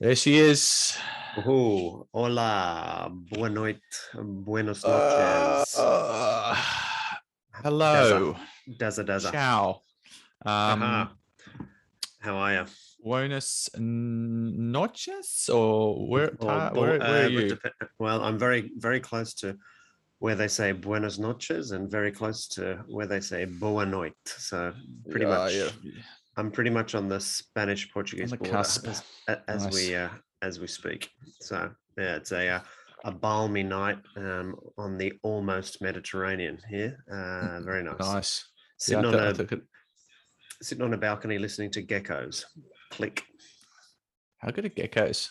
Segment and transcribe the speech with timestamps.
[0.00, 0.96] There she is.
[1.36, 3.80] Oh, hola, buena noite,
[4.14, 5.74] buenos Uh, noches.
[5.76, 6.54] uh,
[7.64, 8.36] hello.
[8.78, 9.32] Daza, daza.
[9.32, 9.82] Ciao.
[10.46, 11.12] Um, Aha.
[12.20, 12.64] How are you?
[13.02, 16.30] Buenos noches, or where?
[16.40, 17.48] Or bo- where, where uh, are you?
[17.48, 19.56] dep- Well, I'm very, very close to
[20.20, 24.14] where they say buenas noches and very close to where they say boa noite.
[24.26, 24.72] So
[25.10, 25.70] pretty Yeah, much, yeah.
[26.38, 28.86] I'm pretty much on the Spanish Portuguese border cusp.
[28.86, 29.02] as,
[29.48, 29.74] as Nice.
[29.74, 30.08] we uh,
[30.40, 31.10] as we speak.
[31.40, 32.60] So yeah, it's a uh,
[33.04, 37.04] a balmy night um, on the almost Mediterranean here.
[37.10, 37.98] Uh, very nice.
[37.98, 38.48] Nice.
[38.78, 39.34] Sitting I on a
[40.62, 42.44] sitting on a balcony listening to geckos.
[42.92, 43.24] Click.
[44.38, 45.30] How good are geckos?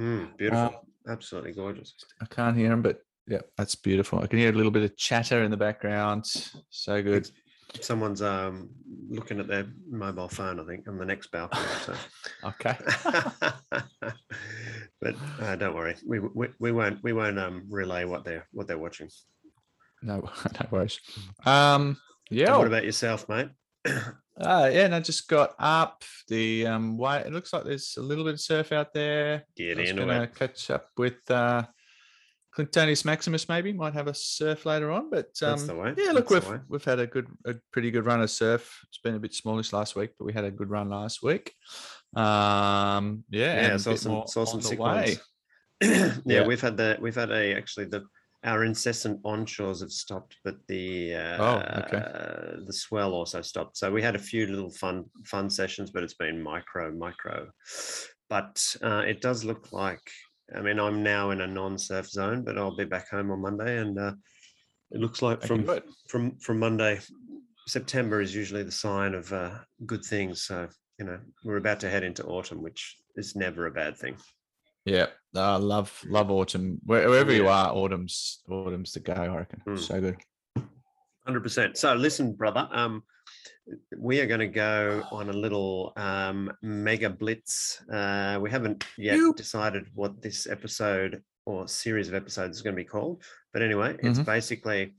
[0.00, 0.64] Mm, beautiful.
[0.64, 0.74] Um,
[1.08, 1.94] Absolutely gorgeous.
[2.20, 2.98] I can't hear them, but
[3.28, 4.18] yeah, that's beautiful.
[4.18, 6.24] I can hear a little bit of chatter in the background.
[6.70, 7.30] So good.
[7.80, 8.70] Someone's um,
[9.08, 11.66] looking at their mobile phone, I think, on the next balcony.
[11.84, 11.94] So.
[12.44, 12.76] Okay.
[15.00, 18.68] but uh, don't worry, we, we, we won't we won't um, relay what they're what
[18.68, 19.08] they're watching.
[20.02, 20.20] No,
[20.60, 21.00] no worries.
[21.44, 21.96] Um,
[22.30, 22.50] yeah.
[22.50, 23.48] And what about yourself, mate?
[24.38, 27.22] Uh, yeah, and I just got up the um way.
[27.24, 29.46] It looks like there's a little bit of surf out there.
[29.56, 30.34] Get I was into gonna it.
[30.34, 31.62] catch up with uh
[32.56, 35.10] Clintonius Maximus maybe might have a surf later on.
[35.10, 37.90] But um That's the way, yeah, look, that's we've we've had a good a pretty
[37.90, 38.80] good run of surf.
[38.88, 41.52] It's been a bit smallish last week, but we had a good run last week.
[42.14, 45.18] Um yeah, Yeah, saw some saw some sick ones.
[45.82, 46.46] yeah, Yeah.
[46.46, 48.04] we've had the we've had a actually the
[48.44, 51.98] our incessant onshores have stopped, but the uh, Oh, okay.
[52.64, 53.76] the swell also stopped.
[53.76, 57.50] So we had a few little fun fun sessions, but it's been micro micro.
[58.28, 60.08] But uh, it does look like
[60.54, 63.78] I mean I'm now in a non-surf zone, but I'll be back home on Monday,
[63.78, 64.12] and uh,
[64.90, 65.68] it looks like from
[66.08, 67.00] from from Monday,
[67.66, 69.50] September is usually the sign of uh,
[69.86, 70.42] good things.
[70.42, 70.68] So
[70.98, 74.16] you know we're about to head into autumn, which is never a bad thing.
[74.84, 76.78] Yeah, I love love autumn.
[76.84, 79.14] Where- Wherever you are, autumn's autumn's the go.
[79.14, 79.62] I reckon.
[79.66, 79.78] Mm.
[79.80, 80.16] So good.
[81.26, 81.76] Hundred percent.
[81.76, 82.68] So listen, brother.
[82.70, 83.02] Um,
[83.96, 87.82] we are going to go on a little um, mega blitz.
[87.92, 89.36] Uh, we haven't yet Yoop.
[89.36, 93.96] decided what this episode or series of episodes is going to be called, but anyway,
[94.02, 94.24] it's Mhm.
[94.26, 94.94] basically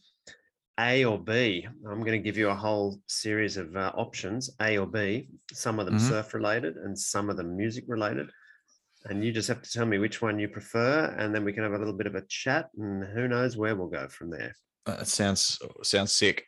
[0.80, 1.68] A or B.
[1.90, 5.28] I'm going to give you a whole series of uh, options, A or B.
[5.52, 6.08] Some of them Mhm.
[6.10, 8.30] surf related, and some of them music related.
[9.06, 11.64] And you just have to tell me which one you prefer, and then we can
[11.64, 14.56] have a little bit of a chat, and who knows where we'll go from there.
[14.86, 16.46] That sounds sounds sick.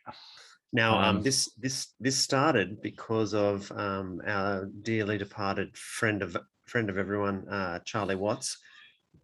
[0.72, 6.36] Now, um, Um, this this this started because of um, our dearly departed friend of
[6.66, 8.56] friend of everyone, uh, Charlie Watts,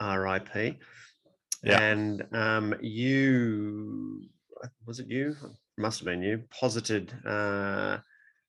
[0.00, 0.78] R.I.P.
[1.62, 1.81] Yeah.
[1.81, 4.28] And um, you
[4.87, 5.37] was it you?
[5.78, 6.43] Must have been you.
[6.50, 7.99] Posited uh,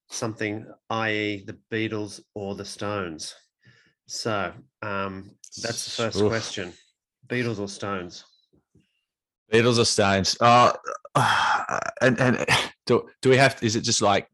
[0.10, 3.36] something, i.e., the Beatles or the Stones.
[4.08, 6.30] So um, that's the first Oof.
[6.30, 6.74] question:
[7.28, 8.24] Beatles or Stones?
[9.52, 10.38] Beatles or Stones?
[10.40, 10.74] Uh,
[12.02, 12.46] and and
[12.86, 13.56] do do we have?
[13.58, 14.28] to, Is it just like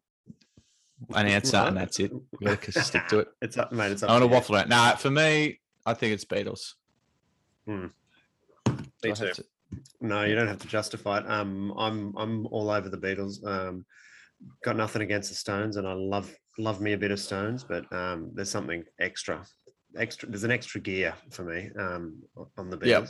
[1.16, 2.12] an answer and that's it?
[2.40, 3.28] We gotta stick to it.
[3.42, 3.92] It's up, mate.
[3.92, 4.70] It's up I want to waffle around.
[4.70, 6.74] Nah, for me, I think it's Beatles.
[7.66, 7.90] Me
[9.04, 9.32] I have too.
[9.34, 9.46] to-
[10.02, 11.30] No, you don't have to justify it.
[11.30, 13.46] Um, I'm I'm all over the Beatles.
[13.46, 13.86] Um,
[14.64, 17.92] got nothing against the Stones, and I love love me a bit of Stones, but
[17.92, 19.44] um, there's something extra,
[19.98, 20.30] extra.
[20.30, 22.22] There's an extra gear for me um,
[22.58, 23.08] on the Yep.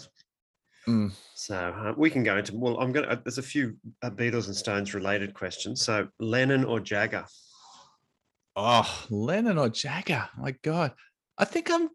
[0.88, 1.12] Mm.
[1.34, 2.56] So uh, we can go into.
[2.56, 3.08] Well, I'm gonna.
[3.08, 5.82] Uh, there's a few uh, Beatles and Stones related questions.
[5.82, 7.26] So Lennon or Jagger?
[8.56, 10.28] Oh, Lennon or Jagger?
[10.38, 10.94] My God,
[11.38, 11.90] I think I'm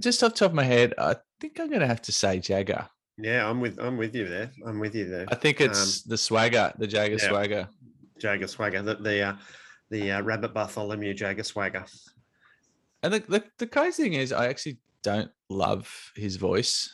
[0.00, 0.94] just off the top of my head.
[0.98, 2.88] I think I'm going to have to say Jagger.
[3.16, 4.50] Yeah, I'm with I'm with you there.
[4.66, 5.26] I'm with you there.
[5.28, 7.28] I think it's the swagger, the Jagger yeah.
[7.28, 7.68] swagger.
[8.18, 9.34] Jagger Swagger, the the, uh,
[9.90, 11.84] the uh, Rabbit Bartholomew Jagger Swagger.
[13.02, 16.90] And the, the the crazy thing is, I actually don't love his voice.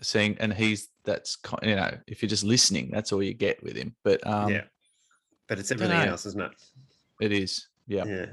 [0.00, 3.76] Seeing, and he's that's you know, if you're just listening, that's all you get with
[3.76, 3.94] him.
[4.04, 4.64] But um, yeah,
[5.48, 6.52] but it's everything else, isn't it?
[7.20, 7.68] it is.
[7.86, 8.26] Yeah, Yeah.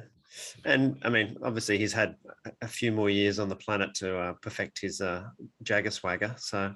[0.65, 2.15] And I mean, obviously, he's had
[2.62, 5.23] a- few more years on the planet to uh, perfect his uh,
[5.63, 6.35] Jagger swagger.
[6.38, 6.73] So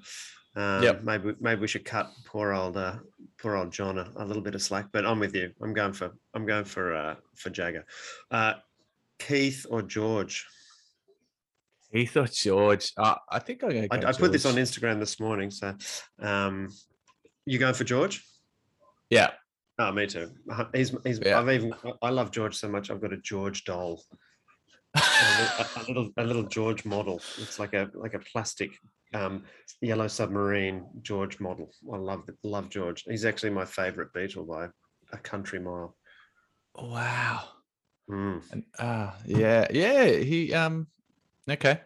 [0.56, 1.04] um, Yep.
[1.04, 2.96] maybe maybe we should cut poor old uh,
[3.38, 4.88] poor old John a, a little bit of slack.
[4.94, 5.52] But I'm with you.
[5.62, 7.86] I'm going for I'm going for uh, for Jagger.
[8.32, 8.54] Uh,
[9.20, 10.48] Keith or George?
[11.92, 12.92] He thought George.
[12.98, 14.06] Uh, I think I'm going to.
[14.08, 15.52] I, I put this on Instagram this morning.
[15.52, 15.76] So
[16.22, 16.70] um,
[17.46, 18.24] you going for George?
[19.10, 19.32] Yeah,
[19.82, 20.30] Oh, me too.
[20.52, 21.20] Uh, He's he's.
[21.26, 21.40] Yeah.
[21.40, 21.74] I've even.
[22.02, 22.92] I love George so much.
[22.92, 24.04] I've got a George doll.
[24.96, 25.00] a,
[25.78, 27.22] a- little a little George model.
[27.38, 28.72] It's like a like a plastic
[29.14, 29.44] um,
[29.82, 31.72] yellow submarine George model.
[31.94, 33.04] I love love George.
[33.08, 34.68] He's actually my favorite Beatle by
[35.14, 35.96] a country mile.
[36.76, 37.44] wow.
[38.12, 38.42] Mm.
[38.52, 40.08] And ah, yeah, yeah.
[40.08, 40.88] He um,
[41.52, 41.82] okay.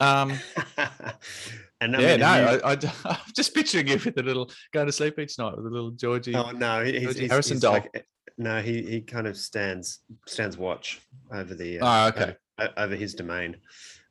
[0.00, 0.30] Um,
[1.80, 2.26] and I yeah, mean, no,
[2.64, 2.72] I, I,
[3.10, 5.90] am just picturing you with a little going to sleep each night with a little
[5.92, 6.34] Georgie.
[6.34, 7.72] oh no, he- he's, Georgie he's, Harrison he's doll.
[7.74, 8.00] like, eh,
[8.38, 11.00] no, he he kind of stands stands watch
[11.32, 12.36] over the uh, Oh, okay.
[12.58, 13.56] over, over his domain.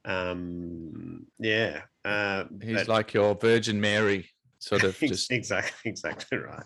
[0.06, 4.30] Um, yeah, uh, He's but- like your Virgin Mary,
[4.60, 5.32] sort of just.
[5.32, 6.64] exactly exactly right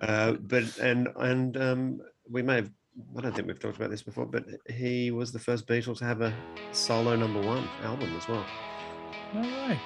[0.00, 2.00] uh, but and and um,
[2.30, 2.70] we may have
[3.16, 6.04] i don't think we've talked about this before but he was the first beatle to
[6.04, 6.32] have a
[6.72, 8.44] solo number one album as well
[9.34, 9.78] No way.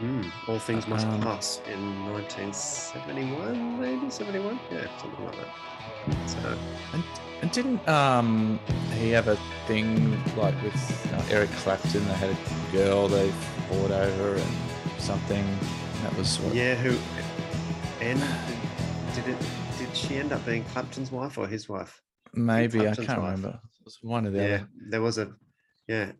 [0.00, 1.80] Mm, all things must Um, pass in
[2.12, 5.48] 1971 maybe 71 yeah something like that
[6.28, 6.58] so
[7.42, 8.58] And didn't um
[8.94, 9.36] he have a
[9.66, 12.04] thing like with uh, Eric Clapton?
[12.06, 12.38] They had a
[12.72, 13.30] girl they
[13.68, 14.52] fought over and
[14.98, 15.44] something.
[16.02, 16.96] That was what, yeah who
[18.00, 18.20] and
[19.14, 19.38] did it
[19.78, 22.02] did she end up being clapton's wife or his wife
[22.36, 23.32] maybe I can't wife.
[23.32, 23.60] remember.
[23.80, 24.68] It was one of the yeah other.
[24.90, 25.32] there was a
[25.88, 26.12] yeah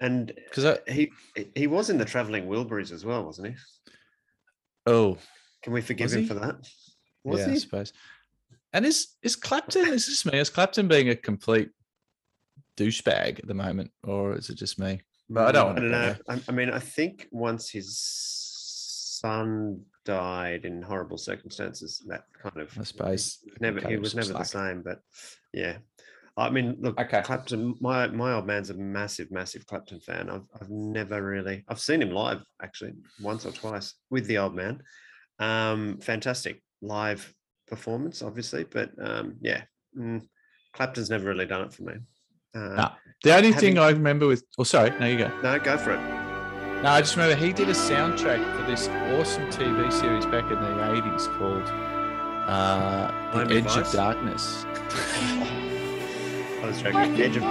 [0.00, 1.12] and Because he
[1.54, 3.54] he was in the traveling wilburys as well wasn't he
[4.86, 5.18] oh
[5.62, 6.26] Can we forgive him he?
[6.26, 6.56] for that?
[7.24, 7.58] Was yeah, I he?
[7.58, 7.92] suppose.
[8.72, 9.88] And is is Clapton?
[9.92, 10.38] Is this me?
[10.38, 11.70] Is Clapton being a complete
[12.78, 15.00] douchebag at the moment, or is it just me?
[15.28, 16.14] But I don't I don't go know.
[16.28, 17.98] I, I mean, I think once his
[19.20, 24.00] son died in horrible circumstances, that kind of I suppose he I was never him
[24.00, 24.82] was never the same.
[24.82, 24.98] But
[25.52, 25.76] yeah,
[26.36, 27.22] I mean, look, Okay.
[27.22, 27.76] Clapton.
[27.80, 30.28] My my old man's a massive, massive Clapton fan.
[30.28, 34.54] I've I've never really I've seen him live actually once or twice with the old
[34.54, 34.82] man.
[35.38, 37.22] Um, fantastic live
[37.68, 39.62] performance, obviously, but um, yeah,
[39.96, 40.20] mm,
[40.74, 41.94] Clapton's never really done it for me.
[42.54, 42.90] Uh, No.
[43.22, 45.28] The only thing I remember with, oh, sorry, no, you go.
[45.42, 46.29] no, go for it.
[46.82, 50.58] No, I just remember he did a soundtrack for this awesome TV series back in
[50.58, 51.62] the 80s called
[52.48, 54.64] uh, The Miami Edge of Darkness.
[56.62, 57.20] I was joking.
[57.20, 57.42] Edge of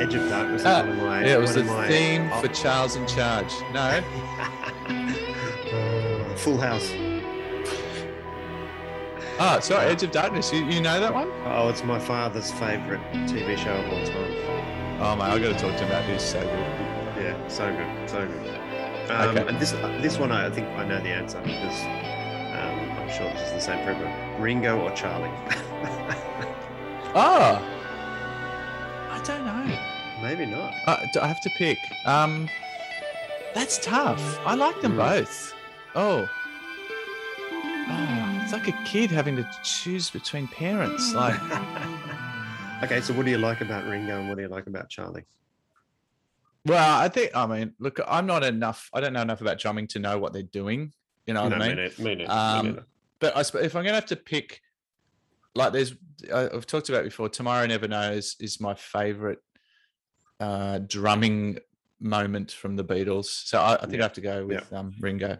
[0.00, 1.20] Edge of Darkness is Ah, one of my.
[1.24, 3.52] Yeah, it was the my- theme oh, for Charles in Charge.
[3.72, 4.00] No,
[6.38, 6.90] Full House.
[9.38, 10.50] oh, sorry, Edge of Darkness.
[10.52, 11.30] You, you know that one?
[11.44, 14.34] Oh, it's my father's favorite TV show of all time.
[15.00, 16.24] Oh, mate, I got to talk to him about this.
[16.32, 16.81] So good.
[17.42, 18.48] Yeah, so good, so good.
[19.10, 19.46] Um, Okay.
[19.48, 23.48] And this this one, I think I know the answer because um, I'm sure this
[23.48, 24.40] is the same for everyone.
[24.40, 25.30] Ringo or Charlie?
[27.14, 27.60] Oh,
[29.10, 29.78] I don't know.
[30.22, 30.72] Maybe not.
[30.86, 31.78] Uh, do I have to pick.
[32.06, 32.48] Um,
[33.54, 34.38] that's tough.
[34.46, 34.98] I like them Mm.
[34.98, 35.54] both.
[35.94, 36.28] Oh.
[37.88, 41.12] Oh, it's like a kid having to choose between parents.
[41.12, 41.38] Like,
[42.82, 45.24] okay, so what do you like about Ringo and what do you like about Charlie?
[46.66, 49.86] Well, I think, I mean, look, I'm not enough, I don't know enough about drumming
[49.88, 50.92] to know what they're doing.
[51.26, 51.76] You know what no, I mean?
[51.76, 52.80] me neither, me neither, Um.
[53.20, 54.60] But I if I'm going to have to pick,
[55.54, 55.94] like, there's,
[56.34, 59.38] I've talked about before, Tomorrow Never Knows is my favorite
[60.40, 61.58] uh, drumming
[62.00, 63.26] moment from the Beatles.
[63.26, 63.98] So I, I think Yeah.
[64.00, 64.56] I have to go Yeah.
[64.56, 65.38] with um, Ringo.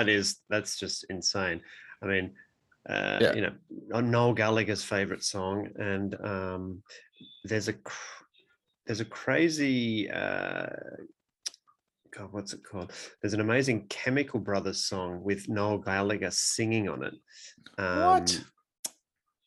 [0.00, 1.60] That, is that's just insane.
[2.02, 2.32] I mean,
[2.88, 3.34] uh, Yeah.
[3.34, 6.82] you know, Noel Gallagher's favorite song, and um,
[7.44, 8.24] there's a cr-
[8.86, 10.66] there's a crazy uh,
[12.16, 12.92] God, what's it called?
[13.20, 17.14] There's an amazing Chemical Brothers song with Noel Gallagher singing on it.
[17.76, 18.36] What?
[18.36, 18.44] Um,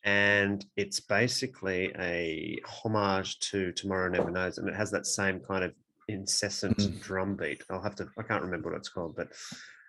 [0.06, 5.64] And it's basically a homage to Tomorrow Never Knows, and it has that same kind
[5.64, 5.74] of
[6.10, 7.02] incessant Mm.
[7.02, 7.64] drum beat.
[7.70, 9.30] I'll have to, I can't remember what it's called, but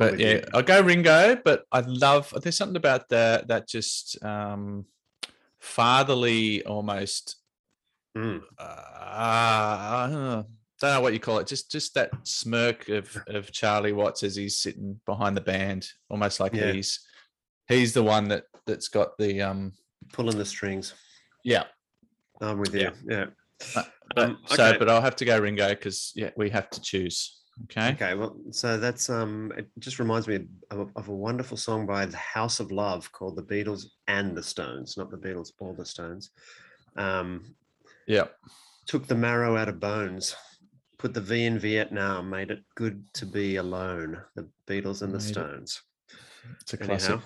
[0.00, 0.44] but yeah, you.
[0.54, 1.36] I'll go Ringo.
[1.44, 2.32] But I love.
[2.42, 4.86] There's something about that that just um,
[5.60, 7.36] fatherly, almost.
[8.16, 10.42] Mm, Uh,
[10.80, 11.46] don't know what you call it.
[11.46, 16.40] Just just that smirk of of Charlie Watts as he's sitting behind the band, almost
[16.40, 16.72] like Yeah.
[16.72, 17.00] he's
[17.68, 19.72] he's the one that that's got the um.
[20.12, 20.94] pulling the strings.
[21.44, 21.64] Yeah,
[22.40, 22.90] I'm with you.
[23.06, 23.26] Yeah.
[23.26, 23.26] Yeah.
[23.74, 27.39] but, Um, so but I'll have to go Ringo because yeah, we have to choose.
[27.64, 27.90] Okay.
[27.90, 32.06] Okay, well, so that's um, it just reminds me of, of a wonderful song by
[32.06, 35.84] the House of Love called "The Beatles and the Stones," not the Beatles or the
[35.84, 36.30] Stones.
[36.96, 37.54] Um,
[38.06, 38.28] Yeah.
[38.86, 40.34] took the marrow out of bones,
[40.98, 44.22] put the V in Vietnam, made it good to be alone.
[44.34, 45.82] The Beatles and the Made it Stones.
[46.60, 47.20] It's a classic.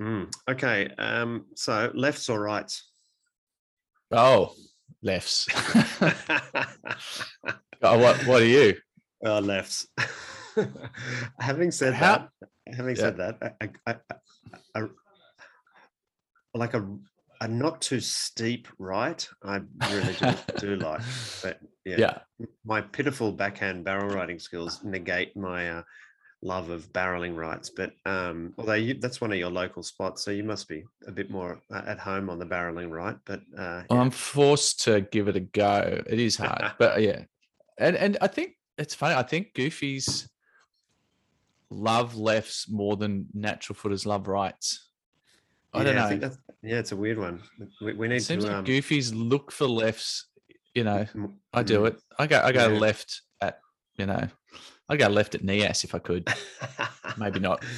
[0.00, 2.90] Mm, okay, um, so lefts or rights?
[4.12, 4.54] Oh,
[5.02, 5.48] lefts.
[7.82, 8.76] oh, what what are you?
[9.24, 9.86] Uh, lefts.
[11.40, 13.00] having said How- that, having Yeah.
[13.02, 13.96] said that, I, I,
[14.74, 14.82] I,
[16.54, 16.86] like a
[17.40, 19.60] a not too steep right, I
[19.92, 21.02] really do, do like.
[21.42, 22.18] But yeah, Yeah.
[22.64, 25.82] my pitiful backhand barrel riding skills negate my uh,
[26.42, 27.70] love of barreling rights.
[27.70, 31.12] But um, although you, that's one of your local spots, so you must be a
[31.12, 33.16] bit more uh, at home on the barreling right.
[33.24, 34.00] But uh, yeah.
[34.00, 36.02] I'm forced to give it a go.
[36.08, 37.22] It is hard, but yeah,
[37.78, 39.14] and and I think it's funny.
[39.14, 40.28] I think Goofies
[41.70, 44.90] love lefts more than natural footers love rights.
[45.74, 46.08] I don't Yeah, know.
[46.08, 47.42] think that's, yeah, it's a weird one.
[47.80, 48.50] We, we need it seems to.
[48.50, 50.28] like um, Goofies look for lefts.
[50.74, 51.06] You know,
[51.52, 52.00] I do it.
[52.18, 52.40] I go.
[52.40, 52.78] I go Yeah.
[52.78, 53.58] left at.
[53.96, 54.28] You know,
[54.88, 56.32] I go left at Nias if I could.
[57.18, 57.64] Maybe not.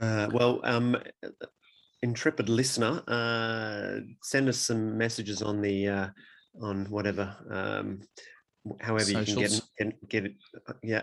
[0.00, 0.96] Uh, well, um,
[2.02, 6.08] intrepid listener, uh, send us some messages on the uh,
[6.62, 8.00] on whatever, um,
[8.80, 10.32] however you can get in, get get
[10.68, 11.02] uh, yeah,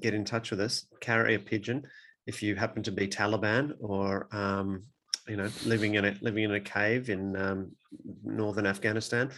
[0.00, 0.86] get in touch with us.
[1.00, 1.84] Carry a pigeon
[2.26, 4.82] if you happen to be Taliban or um,
[5.28, 7.72] you know living in a living in a cave in um,
[8.22, 9.30] northern Afghanistan.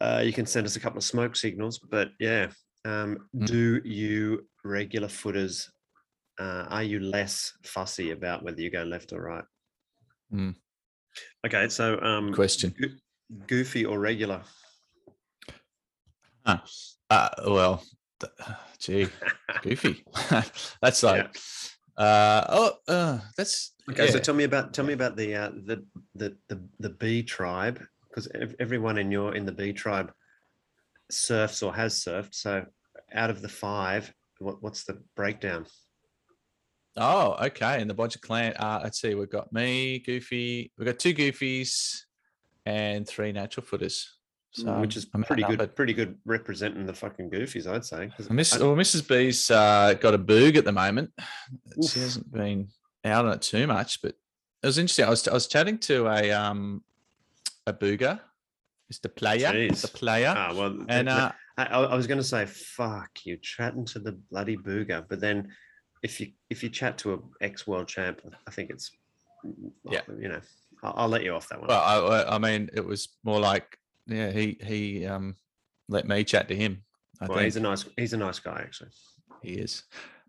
[0.00, 2.48] Uh, you can send us a couple of smoke signals, but yeah,
[2.84, 3.46] um, Mm.
[3.46, 5.70] do you regular footers
[6.38, 9.44] uh, are you less fussy about whether you go left or right?
[10.32, 10.54] Mm.
[11.46, 12.74] Okay, so um, Question.
[13.46, 14.42] goofy or regular?
[17.10, 17.82] Uh, well,
[18.78, 19.08] gee,
[19.62, 20.04] goofy.
[20.82, 21.36] that's like,
[21.96, 25.84] uh, oh, uh, that's Okay, so tell me about tell me about the uh, the
[26.14, 28.28] the the the bee tribe because
[28.60, 30.12] everyone in your in the bee tribe
[31.10, 32.34] surfs or has surfed.
[32.34, 32.66] So
[33.14, 35.66] out of the five, what, what's the breakdown?
[36.96, 37.80] Oh, okay.
[37.80, 38.54] And the Bodger clan.
[38.56, 39.14] Uh, let's see.
[39.14, 40.70] We've got me, Goofy.
[40.76, 42.00] We've got two Goofies
[42.66, 44.17] and three natural footers.
[44.52, 48.10] So Which is pretty good, pretty good representing the fucking goofies, I'd say.
[48.30, 49.06] Miss, I- well, Mrs.
[49.06, 51.12] B's uh, got a boog at the moment.
[51.86, 52.68] She hasn't been
[53.04, 54.14] out on it too much, but
[54.62, 55.04] it was interesting.
[55.04, 56.82] I was I was chatting to a um
[57.66, 58.20] a booger,
[58.92, 59.14] Mr.
[59.14, 59.82] Player, Jeez.
[59.82, 63.84] the player, Ah, well, and uh, I, I was going to say, fuck you, chatting
[63.86, 65.04] to the bloody booger.
[65.08, 65.52] But then,
[66.02, 68.90] if you if you chat to a ex world champ, I think it's
[69.84, 70.00] Yeah.
[70.18, 70.40] you know,
[70.82, 71.68] I'll, I'll let you off that one.
[71.68, 73.77] well, I- I mean, it was more like,
[74.08, 75.36] yeah, he he um
[75.88, 76.82] let me chat to him.
[77.20, 78.90] I well, think he's a nice he's a nice guy actually.
[79.42, 79.84] he is.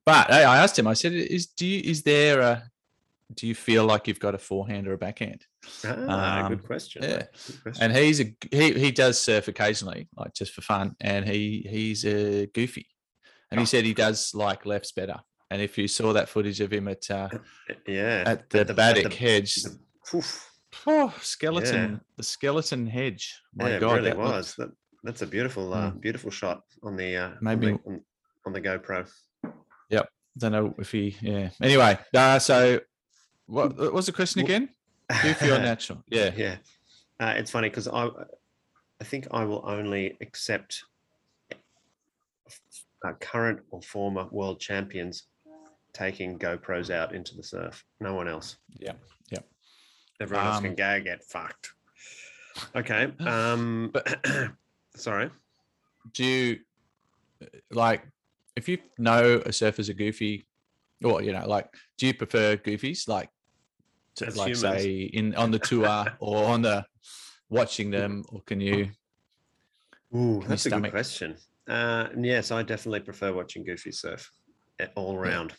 [0.06, 0.88] But hey, I asked him.
[0.88, 2.64] I said, "Is do you is there a
[3.36, 5.46] do you feel like you've got a forehand or a backhand?"
[5.86, 7.04] Ah, Um, good question.
[7.04, 7.24] yeah.
[7.48, 7.84] good question.
[7.84, 12.06] And he's a he he does surf occasionally, like just for fun, and he he's
[12.06, 12.88] a goofy,
[13.52, 15.20] and he Oh, said he does like lefts better.
[15.52, 17.30] And if you saw that footage of him at uh,
[17.88, 19.78] yeah, at the at Baddock the- Hedge, the-
[20.16, 20.49] oof,
[20.88, 23.42] oh, skeleton, the skeleton hedge.
[23.56, 24.34] My yeah, it really that was.
[24.36, 24.70] looks- That,
[25.04, 28.02] that's a beautiful, uh, beautiful shot on the uh, on Maybe- the, on,
[28.46, 29.10] on the GoPro.
[29.90, 30.10] Yep.
[30.38, 31.16] Don't know if he.
[31.22, 31.50] Yeah.
[31.62, 32.80] Anyway, uh, so
[33.46, 34.70] what, what was the question again?
[35.24, 36.04] Goofy or natural?
[36.08, 36.32] Yeah.
[36.38, 36.58] yeah
[37.20, 38.08] uh, it's funny because i
[39.02, 40.84] i think i will only accept
[41.52, 45.24] uh, current or former world champions
[45.94, 48.98] taking gopros out into the surf no one else Yeah, yeah.
[50.20, 51.72] Everyone else can Um, go get fucked.
[52.76, 54.20] Okay um But-
[54.96, 55.30] sorry.
[56.14, 56.60] Do you
[57.72, 58.06] like
[58.56, 60.46] if you know a surfer's a goofy,
[61.04, 63.08] or you know, like, do you prefer goofies?
[63.08, 63.30] Like?
[64.16, 64.84] To, As like humans.
[64.84, 66.86] say in on the tour or on the
[67.50, 68.90] watching them or can you
[70.14, 71.38] Ooh, you that's a good question.
[71.68, 74.30] Uh yes i definitely prefer watching goofy surf
[74.80, 75.54] eh, all round.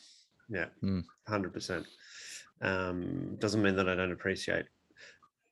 [0.50, 1.00] Yeah Hmm.
[1.28, 1.86] 100%
[2.62, 4.66] um doesn't mean that i don't appreciate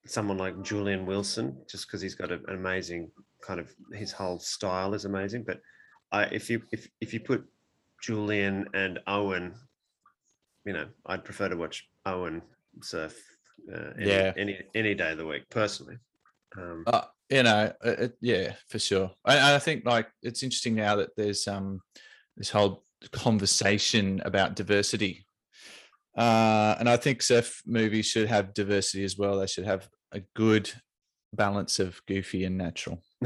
[0.07, 3.11] someone like julian wilson just because he's got an amazing
[3.42, 5.61] kind of his whole style is amazing but
[6.12, 7.44] i if you if, if you put
[8.03, 9.55] julian and owen
[10.64, 12.42] you know i'd prefer to watch owen
[12.83, 13.18] surf
[13.75, 14.33] uh, any, Yeah.
[14.37, 15.97] any any day of the week personally
[16.57, 20.97] um uh, you know it, yeah for sure I, I think like it's interesting now
[20.97, 21.81] that there's um
[22.37, 25.27] this whole conversation about diversity
[26.18, 30.20] uh and i think surf movies should have diversity as well they should have a
[30.35, 30.70] good
[31.33, 33.02] balance of goofy and natural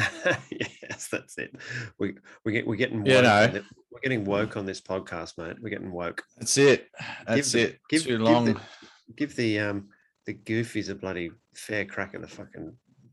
[0.50, 1.54] yes, that's it.
[1.98, 2.14] We
[2.46, 3.08] we get we're getting woke.
[3.08, 3.62] You know.
[3.90, 5.56] we're getting woke on this podcast, mate.
[5.60, 6.22] We're getting woke.
[6.38, 6.88] that's it
[7.26, 8.60] that's the- it give- too give long the-
[9.16, 9.88] Give the um
[10.24, 12.72] the goofies a bloody fair crack at the fucking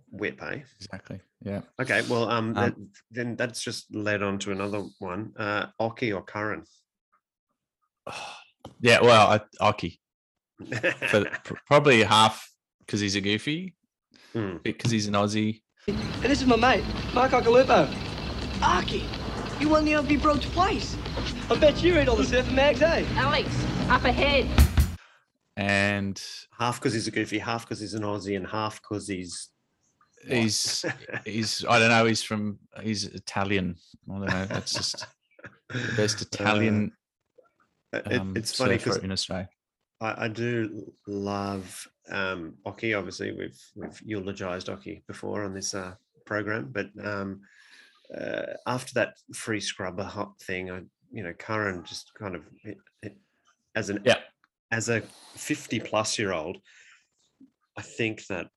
[0.09, 0.59] whip, eh?
[0.79, 2.75] exactly yeah Okay, well um, Um, that,
[3.11, 5.33] then that's just led on to another one.
[5.37, 6.63] Uh Occy or Curren?
[8.81, 9.97] yeah well I, Occy
[11.09, 11.25] for
[11.67, 13.75] probably half because he's a goofy
[14.33, 14.57] Hmm.
[14.63, 16.83] because he's an aussie And this is my mate,
[17.15, 17.91] Mark Occhilupo.
[18.59, 19.03] Occy,
[19.59, 20.95] you won the LV Bro twice.
[21.49, 23.03] I bet you read all the surfing mags, eh?
[23.15, 23.49] Alex,
[23.89, 24.45] up ahead.
[25.57, 26.21] and
[26.59, 29.49] half because he's a goofy, half because he's an Aussie, and half because he's
[30.27, 30.85] he's
[31.25, 32.05] he's I don't know.
[32.05, 33.77] He's from he's Italian.
[34.09, 34.45] I don't know.
[34.45, 35.07] That's just
[35.69, 36.91] the best Italian
[37.93, 39.49] Uh, it- um, it's funny because in Australia.
[40.01, 42.97] I, I do love um, Occy.
[42.97, 47.41] Obviously, we've we've eulogized Occy before on this uh, program, but um,
[48.15, 52.77] uh, after that free scrubber hop thing, I you know Curren just kind of it,
[53.01, 53.17] it,
[53.75, 54.19] as an Yeah.
[54.71, 55.01] as a
[55.35, 56.57] fifty plus year old,
[57.75, 58.47] I think that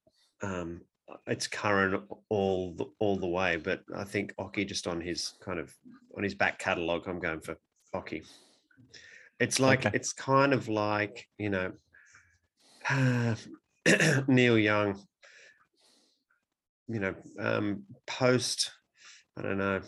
[0.42, 0.82] um,
[1.26, 3.56] it's Curren all the, all the way.
[3.56, 5.74] But I think Occy just on his kind of
[6.16, 7.56] on his back catalogue, I'm going for
[7.94, 8.24] Occy.
[9.42, 9.96] It's like Okay.
[9.96, 11.72] it's kind of like you know
[14.28, 15.00] Neil Young.
[16.88, 18.70] You know, um, post
[19.37, 19.81] I don't know.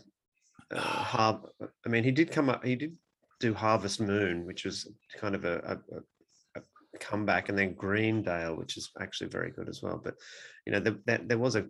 [0.71, 1.43] Uh, har-
[1.85, 2.64] I mean, he did come up.
[2.64, 2.97] He did
[3.40, 5.57] do Harvest Moon, which was kind of a,
[5.93, 6.62] a, a-
[7.01, 10.01] comeback, and then Greendale, which is actually very good as well.
[10.03, 10.14] But
[10.67, 11.67] you know, there, there, there was a,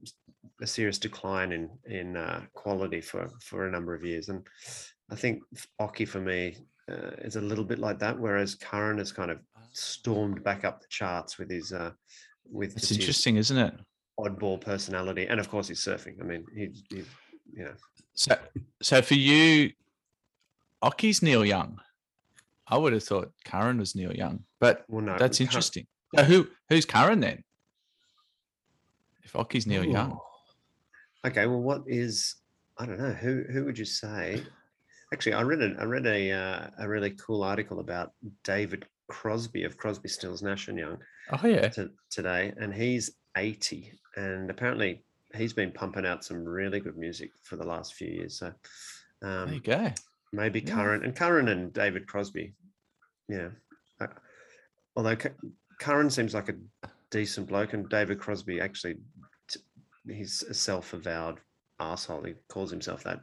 [0.63, 4.47] a serious decline in in uh, quality for for a number of years, and
[5.11, 5.43] I think
[5.81, 6.57] Occy for me
[6.91, 8.19] uh, is a little bit like that.
[8.19, 9.39] Whereas Curren has kind of
[9.73, 11.91] stormed back up the charts with his uh,
[12.51, 13.75] with It's his interesting, isn't it?
[14.19, 16.21] oddball personality, and of course he's surfing.
[16.21, 17.03] I mean, he, he
[17.53, 17.75] you know,
[18.15, 18.37] So,
[18.81, 19.73] so for you,
[20.83, 21.81] Occy's Neil Young.
[22.69, 25.87] I would have thought Curren was Neil Young, but well, no, that's interesting.
[26.15, 27.43] So who who's Curren then?
[29.25, 30.19] If Occy's Neil Young,
[31.27, 32.37] Okay, well, what is
[32.79, 34.43] I don't know who who would you say?
[35.15, 38.11] Actually, I read a I read a uh, a really cool article about
[38.43, 40.99] David Crosby of Crosby, Stills, Nash and Young
[41.31, 46.81] oh yeah, to, today, and he's eighty, and apparently he's been pumping out some really
[46.81, 48.41] good music for the last few years.
[48.41, 48.53] So
[49.23, 49.93] there you um, go.
[50.33, 50.75] maybe Yeah.
[50.75, 52.53] Curren and Curren and David Crosby,
[53.29, 53.51] yeah.
[54.01, 54.09] Uh,
[54.97, 58.97] although Cu- Curren seems like a decent bloke, and David Crosby actually,
[59.49, 59.61] t-
[60.13, 61.39] he's a self-avowed
[61.79, 62.25] asshole.
[62.25, 63.21] He calls himself that.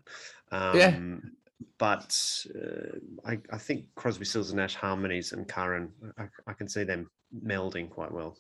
[0.53, 0.95] Um, Yeah.
[1.77, 2.17] But
[2.55, 6.83] uh, I, I think Crosby, Stills and Nash harmonies and Curren, I, I can see
[6.83, 7.09] them
[7.45, 8.37] melding quite well.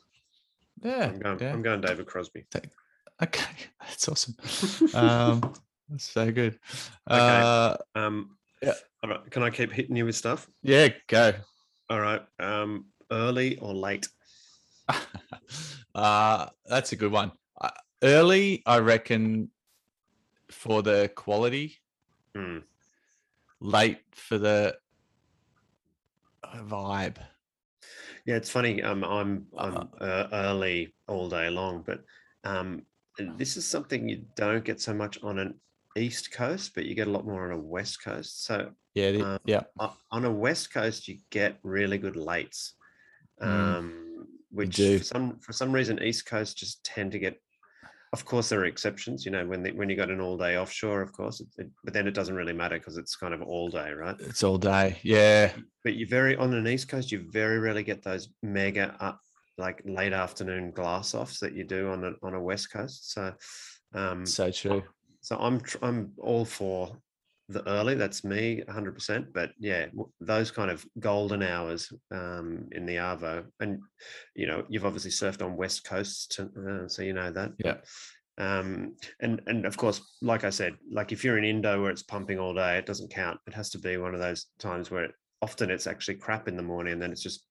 [0.83, 1.05] Yeah.
[1.05, 1.53] I'm going, yeah.
[1.53, 2.45] I'm going David Crosby.
[3.21, 3.45] Okay,
[3.79, 4.35] that's awesome.
[4.95, 5.53] Um,
[5.89, 6.57] that's so good.
[7.05, 8.73] Uh, Um, Yeah.
[9.03, 9.29] All right.
[9.29, 10.47] Can I keep hitting you with stuff?
[10.63, 11.33] yeah, go.
[11.89, 12.21] All right.
[12.39, 14.07] Um, early or late?
[15.95, 17.31] uh, that's a good one.
[17.59, 17.69] Uh,
[18.03, 19.49] early, I reckon,
[20.49, 21.77] for the quality.
[22.35, 22.59] Hmm.
[23.61, 24.75] Late for the
[26.43, 27.17] uh, vibe.
[28.25, 28.81] Yeah, it's funny.
[28.81, 32.03] Um, I'm I'm Uh, uh, early all day long, but
[32.43, 32.81] um,
[33.37, 35.59] this is something you don't get so much on an
[35.95, 38.45] east coast, but you get a lot more on a west coast.
[38.45, 39.63] So Yeah, Um, yeah,
[40.09, 42.71] on a west coast, you get really good lates,
[43.41, 47.39] Mm, um, which for some for some reason east coast just tend to get.
[48.13, 49.25] Of course, there are exceptions.
[49.25, 51.71] You know, when the, when you got an all day offshore, of course, it, it-
[51.83, 54.15] but then it doesn't really matter because it's kind of all day, right?
[54.19, 54.99] it's all day.
[55.03, 59.19] Yeah, but you very on an east coast you very rarely get those mega up
[59.57, 63.33] like late afternoon glass offs that you do on a, on a west coast so
[63.93, 64.81] um so true.
[65.19, 66.95] so i'm i'm all for
[67.51, 69.85] the early that's me 100% but yeah
[70.19, 73.79] those kind of golden hours um in the arvo and
[74.35, 77.77] you know you've obviously surfed on west coasts to, uh, so you know that Yeah.
[78.37, 82.03] um and and of course like i said like if you're in indo where it's
[82.03, 85.05] pumping all day it doesn't count it has to be one of those times where
[85.05, 85.11] it,
[85.41, 87.45] often it's actually crap in the morning and then it's just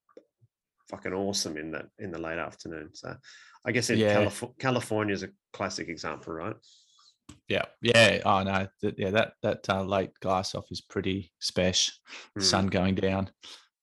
[0.88, 3.14] fucking awesome in the in the late afternoon so
[3.66, 4.14] i guess in Yeah.
[4.14, 6.56] Calif- california is a classic example right
[7.48, 8.20] Yeah, yeah.
[8.24, 9.10] Oh no, th- yeah.
[9.10, 11.94] That that uh, late glass off is pretty special.
[12.38, 13.30] Mm, Sun going down.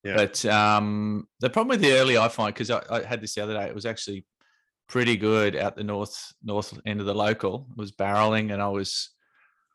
[0.03, 0.15] Yeah.
[0.15, 3.43] But um, the problem with the early I find because I, I had this the
[3.43, 4.25] other day, it was actually
[4.87, 7.67] pretty good out the north north end of the local.
[7.71, 9.09] It was barreling, and I was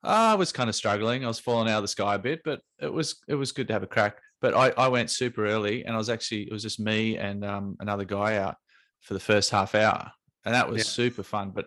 [0.02, 1.24] I was kind of struggling.
[1.24, 3.66] I was falling out of the sky a bit, but it was it was good
[3.68, 4.18] to have a crack.
[4.40, 7.44] But I, I went super early, and I was actually it was just me and
[7.44, 8.56] um, another guy out
[9.02, 10.10] for the first half hour,
[10.44, 10.84] and that was Yeah.
[10.84, 11.50] super fun.
[11.50, 11.66] But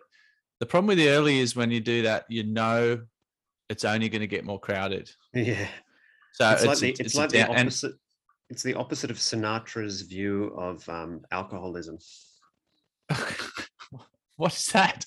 [0.65, 2.99] the problem with the early is when you do that, you know
[3.69, 5.09] it's only going to get more crowded.
[5.33, 5.67] yeah
[6.33, 7.93] So it's, like the it's, a like the down- and- opposite
[8.49, 11.97] it's the opposite of sinatra's view of um alcoholism
[14.35, 15.05] what is that?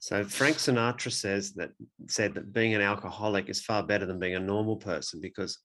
[0.00, 1.70] So Frank Sinatra says that
[2.08, 5.58] said that being an alcoholic is far better than being a normal person because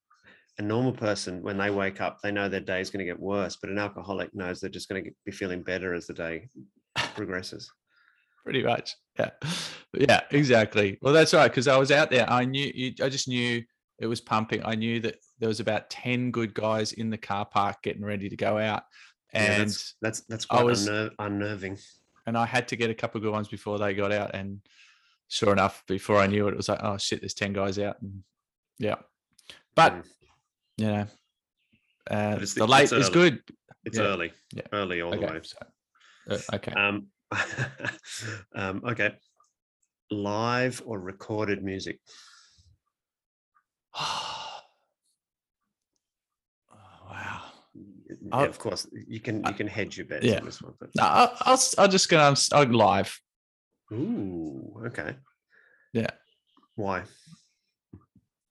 [0.59, 3.19] a normal person, when they wake up, they know their day is going to get
[3.19, 6.49] worse, but an alcoholic knows they're just going to be feeling better as the day
[7.15, 7.71] progresses.
[8.47, 8.95] Pretty much.
[9.19, 9.31] Yeah.
[9.93, 10.97] Yeah, exactly.
[11.01, 11.49] Well, that's right.
[11.49, 12.29] Because I was out there.
[12.29, 13.61] I knew, you, I just knew
[13.99, 14.61] it was pumping.
[14.63, 18.29] I knew that there was about 10 good guys in the car park getting ready
[18.29, 18.83] to go out.
[19.33, 21.77] Yeah, And that's that's that's I quite was- unner- unnerving.
[22.25, 24.33] and I had to get a couple of good ones before they got out.
[24.33, 24.61] And
[25.27, 28.01] sure enough, before I knew it, it was like, oh shit, there's 10 guys out.
[28.01, 28.23] And
[28.79, 28.95] yeah.
[29.75, 30.05] But, Mm.
[30.77, 31.07] you know,
[32.09, 33.41] uh, it's the, the- late is good.
[33.83, 35.39] It's Yeah, early, yeah, early all the way.
[35.43, 35.57] So,
[36.29, 36.71] uh, okay.
[36.71, 37.07] Um,
[38.55, 39.15] um, okay,
[40.11, 41.99] live or recorded music.
[43.99, 44.61] oh,
[47.09, 47.41] wow.
[48.31, 50.39] Yeah, of course, you can you can hedge your bets yeah.
[50.39, 50.73] on this one.
[50.79, 50.89] But...
[50.95, 52.19] No, I'll, I'll, s- I'll just go.
[52.19, 53.19] I'm live.
[53.91, 55.15] Ooh, okay.
[55.93, 56.09] Yeah.
[56.75, 57.03] Why?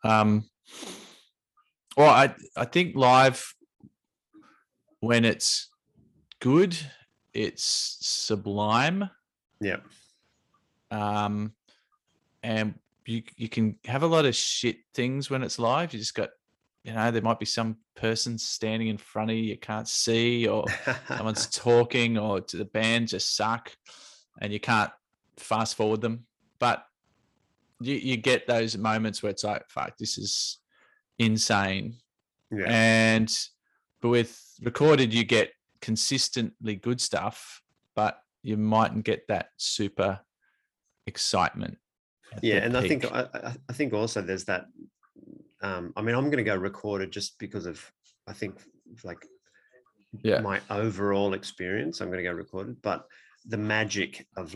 [0.05, 0.45] Um,
[1.97, 3.55] well, I I think live
[5.01, 5.71] when it's
[6.41, 6.77] good,
[7.37, 9.11] it's sublime.
[9.61, 9.81] Yeah.
[10.91, 11.53] Um,
[12.43, 15.93] and you you can have a lot of shit things when it's live.
[15.93, 16.31] You just got,
[16.83, 20.49] you know, there might be some person standing in front of you you can't see,
[20.49, 20.65] or
[21.09, 23.71] someone's talking, or the band just suck,
[24.41, 24.91] and you can't
[25.37, 26.27] fast forward them.
[26.59, 26.85] But
[27.81, 30.59] you you get those moments where it's like, fuck, this is
[31.19, 31.97] insane.
[32.51, 32.67] yeah.
[32.69, 33.39] And
[34.01, 35.51] but with recorded, you get
[35.87, 37.63] consistently good stuff,
[37.95, 40.19] but you mightn't get that super
[41.07, 41.79] excitement.
[42.43, 43.05] yeah and i think.
[43.05, 44.65] I, I- I think also there's that
[45.63, 47.79] um i mean i'm going to go recorded just because of
[48.27, 48.55] i think
[49.05, 49.23] like
[50.31, 50.41] Yeah.
[50.41, 53.01] my overall experience i'm going to go recorded but
[53.53, 54.47] the magic of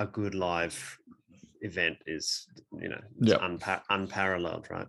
[0.00, 0.76] a good live
[1.62, 2.46] event is
[2.80, 3.40] you know Yep.
[3.40, 4.86] unpa- unparalleled right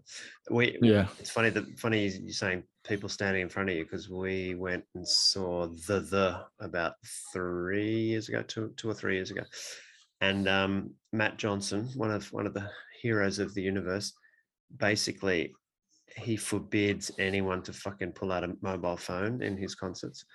[0.49, 3.84] we yeah, it's funny that funny you- you're saying people standing in front of you
[3.84, 6.95] because we went and saw the the about
[7.34, 9.43] three years ago two two or three years ago
[10.21, 12.69] and um matt johnson one of one of the
[13.01, 14.13] heroes of the universe
[14.77, 15.53] basically
[16.15, 20.25] he forbids anyone to fucking pull out a mobile phone in his concerts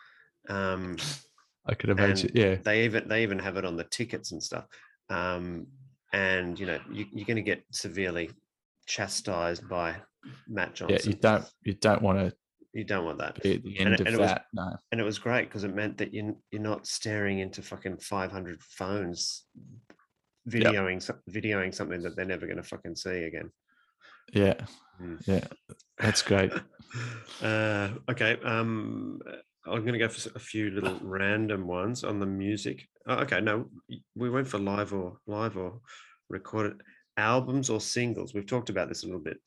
[0.49, 0.97] um
[1.69, 2.29] I could imagine.
[2.31, 4.67] and Yeah, they even they even have it on the tickets and stuff.
[5.11, 5.67] Um,
[6.17, 8.31] and you know you, you're going to get severely
[8.87, 9.97] chastised by
[10.49, 10.99] Matt Johnson.
[11.03, 11.11] yeah.
[11.15, 12.33] You don't you don't want to
[12.73, 13.41] you don't want that.
[13.43, 14.45] be at the And end it- of and it was- that.
[14.53, 14.77] no.
[14.93, 18.63] And it was great because it meant that you you're not staring into fucking 500
[18.63, 19.45] phones,
[20.49, 23.51] videoing so- videoing something that they're never going to fucking see again.
[24.33, 24.55] Yeah,
[25.01, 25.19] Mm.
[25.27, 25.45] yeah.
[25.99, 26.53] That's great.
[27.43, 28.39] uh, okay.
[28.45, 29.21] Um,
[29.67, 32.87] I'm going to go for a few little random ones on the music.
[33.07, 33.67] Oh, okay, no,
[34.15, 35.81] we went for live or live or
[36.29, 36.83] recorded
[37.17, 38.35] albums or singles.
[38.35, 39.39] We've talked about this a little bit.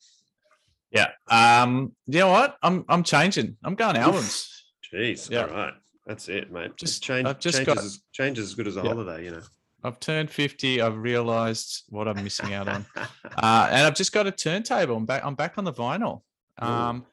[0.90, 1.08] Yeah.
[1.28, 1.94] Um.
[2.06, 2.56] You know what?
[2.62, 3.56] I'm I'm changing.
[3.64, 4.64] I'm going albums.
[4.92, 5.30] Jeez.
[5.30, 5.42] Yeah.
[5.44, 5.74] All right.
[6.06, 6.72] That's it, mate.
[6.76, 7.26] Just- change.
[7.28, 8.88] I've just got- is, as- change is as good as a Yeah.
[8.88, 9.42] holiday, you know.
[9.84, 10.82] I've turned 50.
[10.82, 12.84] I've realized what I'm missing out on.
[12.96, 14.96] uh, and I've just got a turntable.
[14.96, 15.24] I'm back.
[15.24, 16.22] I'm back on the vinyl.
[16.58, 17.06] Um,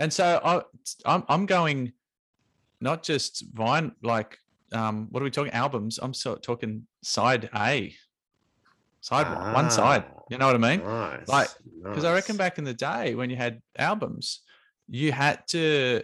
[0.00, 0.62] and so I,
[1.06, 1.92] I'm I'm going,
[2.80, 4.36] not just vine like
[4.72, 5.98] um, what are we talking albums?
[6.02, 7.94] I'm so talking side A,
[9.02, 10.04] side one, one side.
[10.08, 10.80] Ah, You know what I mean?
[10.82, 11.28] nice.
[11.28, 11.48] Like,
[11.82, 14.40] Because I reckon back in the day when you had albums,
[14.88, 16.02] you had to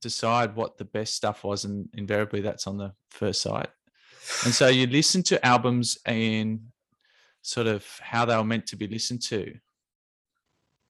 [0.00, 3.68] decide what the best stuff was, and invariably that's on the first side.
[4.44, 6.72] And so you listen to albums in
[7.42, 9.54] sort of how they were meant to be listened to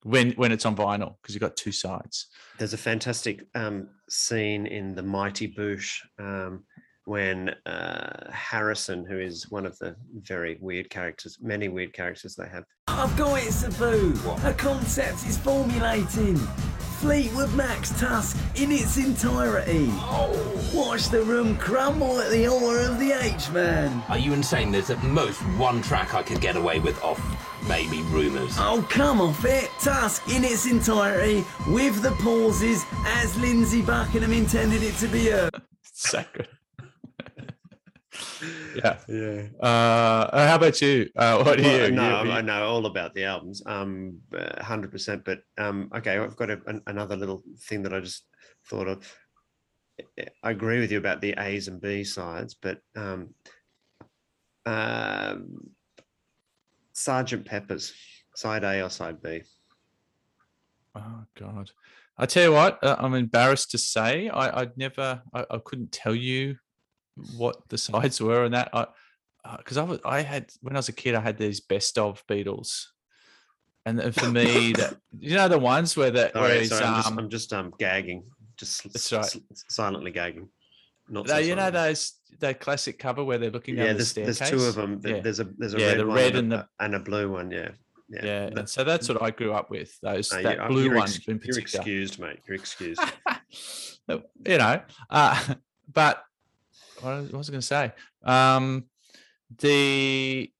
[0.02, 2.26] when when it's on vinyl because you've got two sides.
[2.58, 6.64] There's a fantastic um, scene in The Mighty Boosh um,
[7.08, 12.48] when uh, Harrison, who is one of the very weird characters, many weird characters they
[12.48, 14.14] have, I've got it, Sabu.
[14.44, 16.36] A concept is formulating.
[16.98, 19.86] Fleetwood Mac's Tusk in its entirety.
[20.74, 24.02] Watch the room crumble at the altar of the H-Man.
[24.08, 24.72] Are you insane?
[24.72, 27.20] There's at most one track I could get away with off
[27.68, 28.56] maybe rumours.
[28.58, 29.70] Oh, come off it.
[29.80, 35.54] Tusk in its entirety with the pauses as Lindsey Buckingham intended it to be heard.
[35.82, 36.48] Sacred.
[38.74, 38.98] Yeah.
[39.08, 39.42] yeah.
[39.60, 41.08] Uh, how about you?
[41.16, 41.94] Uh, what do Well, you?
[41.94, 44.18] no, you- I know all about the albums, um,
[44.60, 45.24] hundred percent.
[45.24, 48.24] But um, okay, I've got a, an, another little thing that I just
[48.66, 49.16] thought of.
[50.44, 53.34] I- agree with you about the A's and B sides, but um,
[54.66, 55.70] um,
[56.92, 57.92] Sergeant Pepper's
[58.34, 59.42] side A or side B.
[60.94, 61.70] Oh God!
[62.16, 65.92] I tell you what, uh, I'm embarrassed to say I, I'd never, I, I couldn't
[65.92, 66.56] tell you
[67.36, 68.70] what the sides were and that.
[68.72, 68.86] I
[69.58, 72.26] because I was, I had when I was a kid, I had these best of
[72.26, 72.86] Beatles,
[73.86, 76.94] and, for me, that you know the ones where that where Sorry, he's, sorry I'm
[76.96, 78.24] just, um, I'm just um, gagging,
[78.56, 79.24] just right.
[79.24, 80.48] s- silently gagging.
[81.08, 83.96] Not no, so you know those that classic cover where they're looking down Yeah, the
[83.98, 84.38] there's, staircase.
[84.40, 85.00] there's two of them.
[85.02, 85.20] Yeah.
[85.20, 87.50] There's a there's a Yeah, red the red and, the- and a blue one.
[87.50, 87.70] Yeah,
[88.10, 88.24] yeah.
[88.24, 89.98] Yeah, that- so that's what I grew up with.
[90.02, 92.40] Those No, that you- uh, blue one ex- in You're excused, mate.
[92.46, 93.00] You're excused.
[94.08, 94.22] you
[94.58, 95.54] know, uh,
[95.90, 96.22] but
[97.00, 97.92] what was I going to say?
[98.24, 98.84] Um,
[99.58, 100.50] the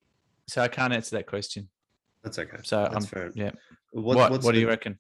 [0.47, 1.69] so I can't answer that question.
[2.23, 2.59] That's okay.
[2.65, 3.31] So That's I'm fair.
[3.35, 3.51] yeah.
[3.93, 4.99] What, What what's what do the- you reckon?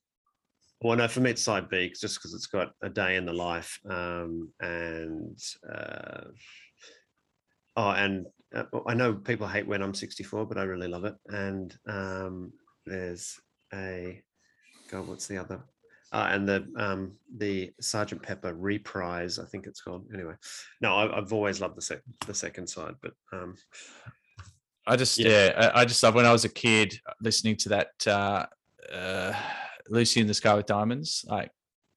[0.81, 3.33] Well, no, for me it's side B, just because it's got a day in the
[3.33, 5.37] life, um, and
[5.69, 6.21] uh,
[7.77, 11.17] oh, and uh, I know people hate when I'm 64, but I really love it.
[11.27, 12.53] And um,
[12.87, 13.41] there's
[13.75, 14.23] a
[14.89, 15.61] God, what's the other?
[16.11, 20.07] Uh, and the um, the Sergeant Pepper reprise, I think it's called.
[20.15, 20.35] Anyway,
[20.81, 23.57] no, I, I've always loved the sec- the second side, but um,
[24.87, 25.29] I just Yeah.
[25.29, 28.47] yeah, I, just love when I was a kid listening to that uh,
[28.91, 29.35] uh,
[29.91, 31.27] Lucy in the Sky with Diamonds.
[31.29, 31.51] Like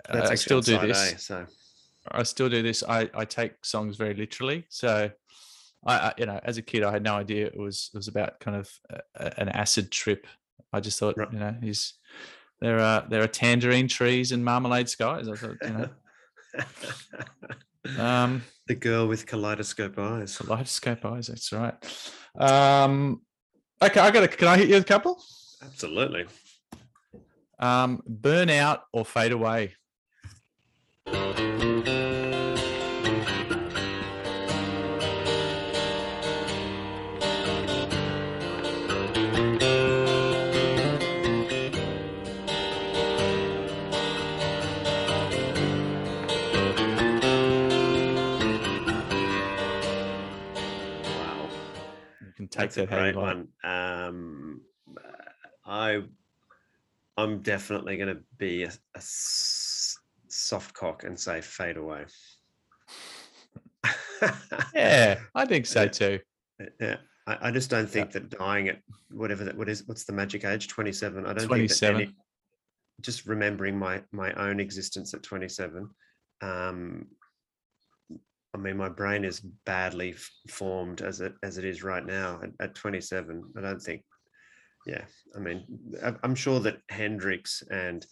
[0.10, 1.14] uh, I still do this.
[1.14, 1.46] A, so
[2.12, 2.84] I still do this.
[2.84, 4.66] I, I take songs very literally.
[4.70, 5.10] So,
[5.86, 8.10] I, I you know, as a kid, I had no idea it was it was
[8.10, 8.70] about kind of
[9.16, 10.28] a- an acid trip.
[10.74, 11.32] I just thought, Right.
[11.32, 11.94] you know, he's
[12.62, 15.28] there are there are tangerine trees and marmalade skies.
[15.28, 15.90] I thought, you know,
[18.04, 20.38] um, the girl with kaleidoscope eyes.
[20.38, 21.28] kaleidoscope eyes.
[21.28, 21.74] That's right.
[22.38, 23.22] Um,
[23.82, 24.22] okay, I got.
[24.22, 25.22] to Can I hit you with a couple?
[25.64, 26.26] Absolutely.
[27.60, 29.76] Um, burnout or fade away.
[52.76, 53.16] That's a great like.
[53.16, 53.48] one.
[53.64, 54.62] Um,
[55.66, 56.02] I,
[57.18, 58.72] I'm definitely going to be a,
[60.28, 62.06] soft cock and say fade away.
[64.76, 66.20] Yeah, I think so too.
[66.80, 66.98] yeah.
[67.26, 68.80] I, I just don't think that dying at
[69.10, 71.96] whatever that what is what's the magic age 27 i don't think that 27.
[71.96, 72.16] any,
[73.02, 75.90] just remembering my my own existence at 27
[76.42, 77.08] um
[78.54, 80.16] I mean, my brain is badly
[80.50, 83.44] formed as it as it is right now at, at 27.
[83.58, 84.04] I don't think.
[84.86, 85.64] Yeah, I mean,
[86.24, 88.06] I'm sure that Hendrix and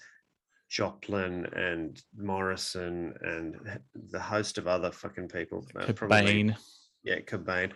[0.70, 3.56] Joplin and Morrison and
[4.12, 6.56] the host of other fucking people, uh, probably Cobain.
[7.04, 7.72] yeah, Cobain.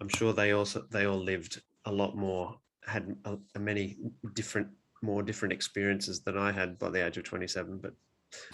[0.00, 3.98] I'm sure they also they all lived a lot more, had a, a many
[4.34, 4.68] different,
[5.02, 7.78] more different experiences than I had by the age of 27.
[7.78, 7.92] But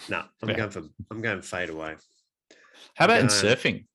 [0.09, 0.57] no, I'm Yeah.
[0.57, 1.95] going for I'm going fade away.
[2.95, 3.85] How about in surfing?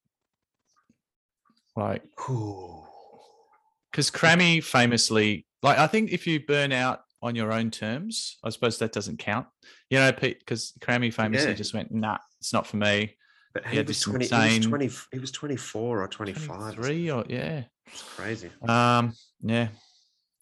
[1.77, 8.39] Like, because Crammy famously, like, I think if you burn out on your own terms,
[8.45, 9.47] I suppose that doesn't count.
[9.91, 11.55] You know, Pete, because Crammy famously Yeah.
[11.55, 13.17] just went, nah, it's not for me.
[13.55, 16.75] But He had was this 20, he was insane- 20 he was 24 or 25.
[16.75, 17.65] Three or yeah.
[17.87, 18.51] It's crazy.
[18.67, 19.69] Um, yeah.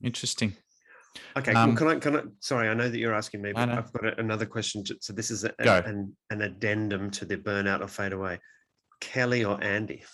[0.03, 0.57] Interesting.
[1.37, 3.69] Okay, Um, well, can I can I sorry, I know that you're asking me, but.
[3.69, 4.85] I've got a- another question.
[4.85, 5.79] to- So this is a, Go.
[5.85, 8.39] an an addendum to the burnout or fade away.
[9.01, 10.05] Kelly or Andy?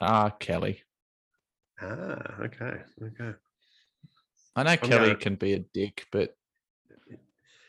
[0.00, 0.82] Ah, Kelly.
[1.80, 3.34] Ah, okay, okay.
[4.56, 6.36] I know Kelly going- can be a dick, but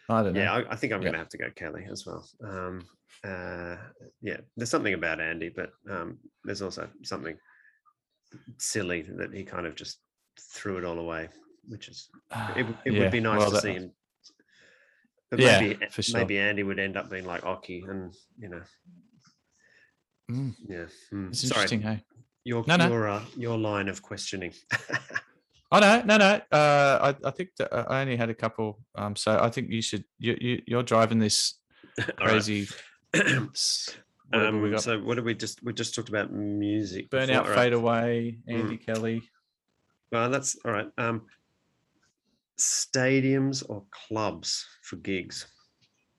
[0.09, 0.41] I don't know.
[0.41, 1.05] Yeah, I, I think I'm Yeah.
[1.05, 2.27] going to have to go Kelly as well.
[2.43, 2.85] Um,
[3.23, 3.77] uh,
[4.21, 7.37] yeah, there's something about Andy, but um, there's also something
[8.57, 9.99] silly that he kind of just
[10.39, 11.29] threw it all away,
[11.67, 12.09] which is
[12.55, 13.91] it, it Yeah, would be nice well, to that- see him.
[15.29, 16.19] But Yeah, maybe for sure.
[16.19, 18.61] maybe Andy would end up being like Occy, and you know,
[20.31, 20.85] Mm, yeah.
[21.11, 21.29] mm.
[21.29, 22.03] it's Sorry, interesting, hey.
[22.45, 22.87] your No, no.
[22.87, 24.53] your uh, your line of questioning.
[25.75, 26.39] Oh no, no, no.
[26.51, 28.79] Uh, I, I think that I only had a couple.
[28.93, 30.03] Um, so I think you should.
[30.19, 31.55] You, you you're driving this
[32.17, 32.67] crazy.
[33.15, 33.49] um,
[34.77, 37.55] so what did we just we just talked about music Burnout, right.
[37.55, 38.37] fade away.
[38.47, 38.53] Mm.
[38.59, 39.23] Andy Kelly.
[40.11, 40.89] Well, that's all right.
[40.99, 41.23] Um,
[42.59, 45.47] stadiums or clubs for gigs?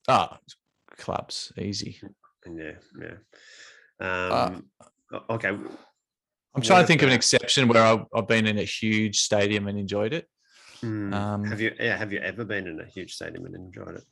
[0.09, 0.39] Ah,
[0.97, 1.99] clubs, easy.
[2.47, 3.15] Yeah, yeah.
[4.01, 4.71] Uh, Um,
[5.13, 5.49] o- okay.
[5.49, 5.61] I'm
[6.61, 9.67] what trying to think of an exception where I've, I've been in a huge stadium
[9.67, 10.29] and enjoyed it.
[10.83, 11.73] mm, um, have you?
[11.81, 14.05] Yeah, have you ever been in a huge stadium and enjoyed it?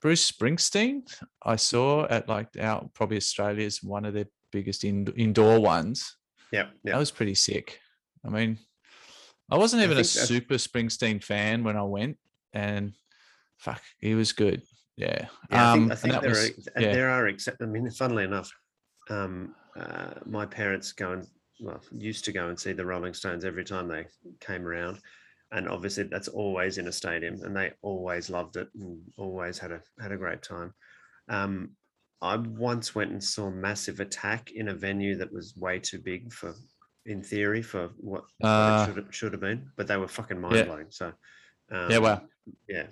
[0.00, 1.02] Bruce Springsteen,
[1.42, 6.16] I saw at like our probably Australia's one of their biggest in, indoor ones.
[6.52, 6.92] Yeah, yeah.
[6.92, 7.80] That was pretty sick.
[8.24, 8.58] I mean,
[9.50, 12.18] I wasn't even a super Springsteen fan when I went,
[12.52, 12.92] and
[13.58, 14.62] fuck, he was good.
[14.96, 15.28] Yeah.
[15.50, 16.92] Yeah, I um, think, I and think there, was- are, yeah.
[16.92, 17.62] there are except.
[17.62, 18.50] I mean, funnily enough,
[19.10, 21.26] um, uh, my parents go and
[21.60, 24.06] well used to go and see the Rolling Stones every time they
[24.40, 24.98] came around,
[25.52, 29.72] and obviously that's always in a stadium, and they always loved it and always had
[29.72, 30.74] a had a great time.
[31.28, 31.70] Um,
[32.20, 36.32] I once went and saw Massive Attack in a venue that was way too big
[36.32, 36.54] for,
[37.06, 40.08] in theory, for what, what Uh, it should have, should have been, but they were
[40.08, 40.86] fucking mind blowing.
[40.90, 41.06] So,
[41.70, 42.22] um, yeah, well,
[42.68, 42.86] yeah,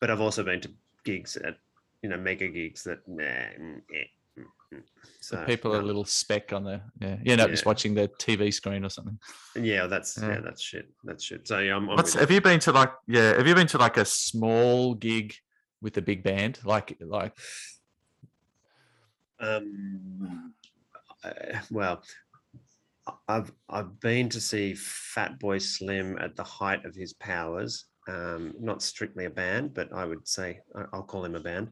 [0.00, 0.70] but I've also been to
[1.04, 1.56] gigs at
[2.02, 4.04] you know mega gigs that nah, mm, eh,
[4.38, 4.82] mm, mm.
[5.20, 7.16] so people are a little speck on the yeah.
[7.22, 9.18] You know, just watching the TV screen or something.
[9.54, 10.28] yeah that's yeah.
[10.28, 10.40] Yeah.
[10.40, 13.36] that's shit that's shit so yeah I'm, I'm What's, have you been to like yeah?
[13.36, 15.34] Have you been to like a small gig
[15.82, 16.58] with a big band?
[16.64, 17.34] Like like
[19.40, 20.52] um
[21.24, 21.30] uh,
[21.70, 22.29] well I-
[23.28, 28.82] I've I've been to see Fatboy Slim at the height of his powers um not
[28.82, 30.60] strictly a band but I would say
[30.92, 31.70] I'll call him a band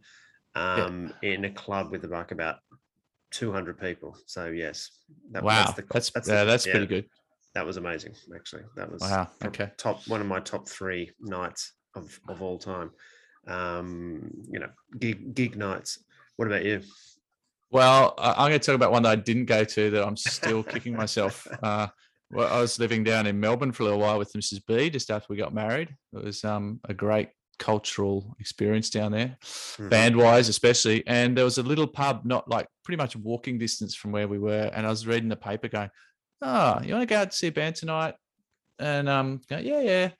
[0.54, 2.56] um in a club with like about
[3.30, 4.16] 200 people.
[4.26, 4.90] So yes
[5.32, 6.72] that, wow, the- that's the- yeah, that's yeah.
[6.72, 7.06] pretty good.
[7.54, 8.62] that was amazing actually.
[8.76, 9.70] That was Wow, okay.
[9.78, 12.90] top one of my top three nights of, of all time.
[13.46, 16.02] Um you know gig gig nights.
[16.36, 16.82] What about you
[17.70, 20.62] Well, I'm going to talk about one that I didn't go to that I'm still
[20.62, 21.46] kicking myself.
[21.62, 21.88] Uh,
[22.30, 24.60] well, I was living down in Melbourne for a little while with Mrs.
[24.66, 25.94] B just after we got married.
[26.14, 29.90] It was um, a great cultural experience down there, Mhm.
[29.90, 31.04] band wise, especially.
[31.06, 34.38] And there was a little pub, not like pretty much walking distance from where we
[34.38, 34.70] were.
[34.72, 35.90] And I was reading the paper going,
[36.40, 38.14] Oh, you want to go out to see a band tonight?
[38.78, 40.10] And um, go, yeah, yeah.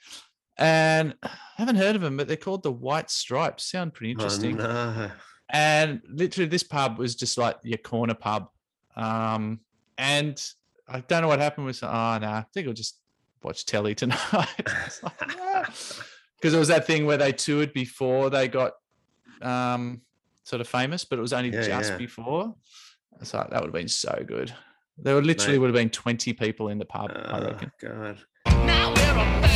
[0.58, 3.70] And I haven't heard of them, but they're called the White Stripes.
[3.70, 5.10] Sound pretty Oh, interesting no.
[5.50, 8.48] And literally this pub was just like your corner pub.
[8.96, 9.60] Um
[9.96, 10.40] and
[10.88, 11.86] i don't know what happened with oh
[12.18, 12.98] no i think i'll just
[13.42, 14.46] watch telly tonight.
[14.56, 14.94] Because
[16.54, 18.72] it was that thing where they toured before they got
[19.42, 20.00] um
[20.44, 21.96] sort of famous but it was only Yeah, just yeah.
[21.98, 22.54] before.
[23.22, 24.54] So that would have been so good.
[24.96, 25.58] There would literally Mate.
[25.58, 27.72] would have been 20 people in the pub i Oh, reckon.
[27.80, 29.47] God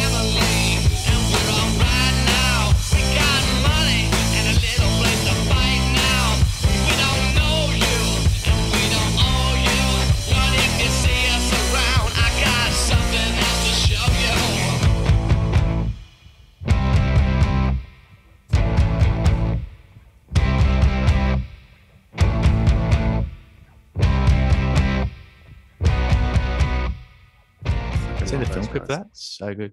[28.87, 29.07] clip that.
[29.13, 29.73] So good.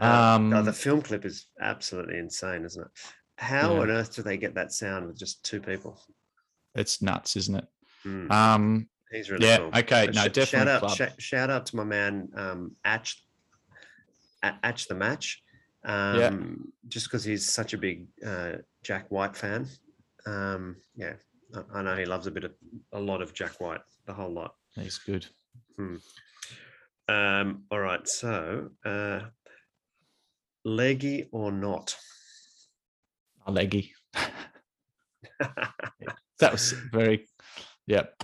[0.00, 2.90] Uh, Um, no, the film clip is absolutely insane, isn't it?
[3.36, 3.80] How Yeah.
[3.80, 6.00] on earth do they get that sound with just two people?
[6.74, 7.66] it's nuts, isn't it?
[8.04, 9.66] Mm, Um, he's really yeah, cool.
[9.74, 13.16] okay, But no, sh- definitely Shout out, sh- shout out to my man, um, Atch,
[14.44, 15.42] Atch the match.
[15.84, 19.66] Um, just because he's such a big uh, Jack White fan.
[20.26, 21.14] Um, yeah,
[21.54, 22.52] I, I know he loves a bit of
[22.92, 24.54] a lot of Jack White, the whole lot.
[24.76, 25.26] he's good.
[27.08, 29.20] Um, all right, so uh,
[30.64, 31.96] leggy or not?
[33.46, 33.92] A leggy.
[36.40, 37.26] That was very.
[37.88, 38.22] Yep.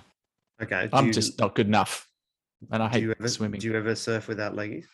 [0.62, 2.09] okay, I'm you- just not good enough,
[2.70, 3.59] and I hate you ever swimming.
[3.59, 4.85] Do you ever surf without leggies?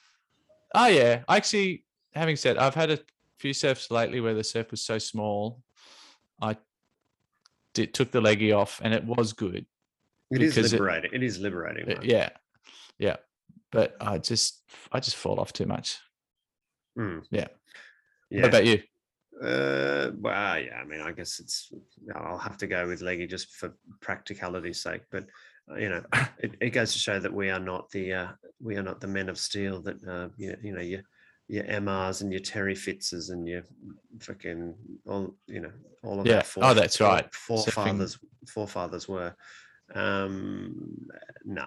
[0.75, 1.85] Oh yeah, actually,
[2.15, 2.99] having said, I've had a
[3.39, 5.61] few surfs lately where the surf was so small,
[6.41, 6.57] I
[7.75, 9.67] did took the leggy off, and it was good.
[10.31, 11.11] It is Because it- liberating.
[11.13, 11.91] it is liberating.
[11.93, 12.05] Uh, right?
[12.05, 12.29] yeah,
[12.99, 13.17] yeah,
[13.71, 14.63] but I just
[14.93, 15.99] I just fall off too much.
[16.99, 17.25] Mm.
[17.31, 17.49] Yeah.
[18.31, 18.43] Yeah.
[18.43, 18.83] What about you?
[19.41, 20.77] Uh, well, yeah.
[20.81, 21.73] I mean, I guess it's.
[22.15, 25.03] I'll have to go with leggy just for practicality's sake.
[25.11, 25.27] But
[25.71, 26.05] uh, you know,
[26.39, 28.29] it, it goes to show that we are not the uh,
[28.61, 31.03] we are not the men of steel that uh, you, you know your
[31.49, 33.63] your MRs and your Terry Fitzes and your
[34.21, 34.75] fucking
[35.07, 35.73] all you know
[36.05, 36.43] all of Yeah.
[36.59, 37.33] our Oh, that's right.
[37.35, 39.35] Forefathers forefathers were.
[39.95, 41.09] Um,
[41.45, 41.63] no.
[41.63, 41.67] Uh,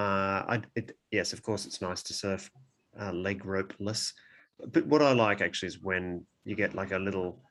[0.00, 2.50] I it, yes, of course, it's nice to surf
[3.00, 4.12] uh, leg ropeless.
[4.72, 7.42] But what I like actually is when you get like a little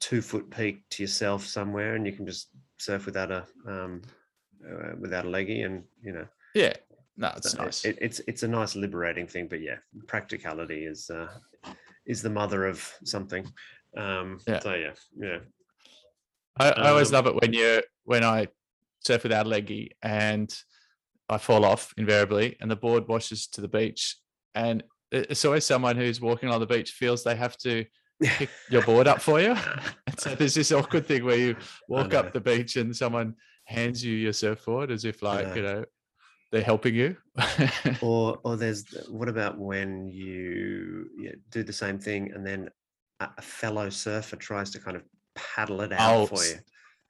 [0.00, 4.02] two foot peak to yourself somewhere, and you can just surf without a um,
[4.68, 6.74] uh, without a leggy, and you know, Yeah,
[7.16, 7.84] no, it's so nice.
[7.84, 9.48] It, it's it's a nice liberating thing.
[9.48, 11.28] But yeah, practicality is uh,
[12.06, 13.46] is the mother of something.
[13.96, 14.60] Um, Yeah.
[14.60, 15.38] So yeah, yeah.
[16.58, 18.48] I, I always Um, love it when you when I
[19.00, 20.52] surf without a leggy and
[21.28, 24.16] I fall off invariably, and the board washes to the beach,
[24.54, 27.84] and it- it's always someone who's walking on the beach feels they have to
[28.22, 29.54] pick your board up for you.
[30.06, 31.56] And so there's this awkward thing where you
[31.88, 35.54] walk up the beach and someone hands you your surfboard as if like know.
[35.54, 35.84] you know
[36.52, 37.16] they're helping you.
[38.00, 42.68] or or there's what about when you yeah, do the same thing and then
[43.20, 45.02] a, a fellow surfer tries to kind of
[45.34, 46.54] paddle it out Oh, for you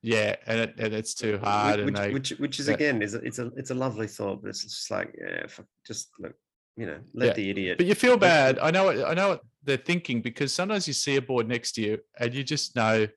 [0.07, 2.75] yeah, and it, and it's too hard, which, and they which which is yeah.
[2.75, 5.47] again is a, it's a it's a lovely thought but it's just like yeah
[5.85, 6.35] just look
[6.77, 8.61] you know let Yeah, the idiot But you feel bad.
[8.61, 8.85] I know.
[8.85, 11.99] What, I know what they're thinking because sometimes you see a board next to you
[12.21, 13.09] and you just know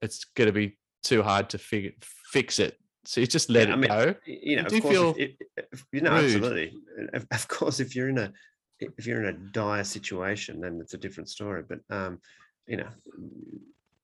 [0.00, 1.92] it's going to be too hard to figure
[2.32, 2.78] fix it.
[3.04, 4.14] So you just let Yeah, it I mean, go.
[4.26, 5.30] you know do of course feel if,
[5.72, 6.24] if, you know rude.
[6.24, 6.72] absolutely
[7.30, 8.32] of, course if you're in a
[8.80, 12.20] if you're in a dire situation then it's a different story but um
[12.66, 12.88] you know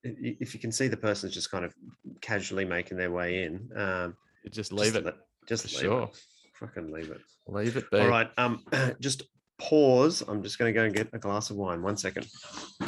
[0.04, 1.74] if you can see the person's just kind of
[2.20, 4.16] casually making their way in um
[4.50, 5.04] just leave it.
[5.04, 5.16] let-
[5.48, 6.02] just leave sure.
[6.04, 6.20] it.
[6.58, 7.98] fucking leave it Leave it be.
[8.00, 8.62] all right um
[9.00, 9.22] just
[9.58, 12.26] pause i'm just going to go and get a glass of wine one second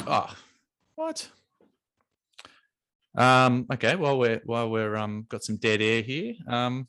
[0.07, 0.33] Oh,
[0.95, 1.27] what?
[3.17, 3.65] Um.
[3.73, 3.95] Okay.
[3.95, 6.87] While we're while we're um got some dead air here, um,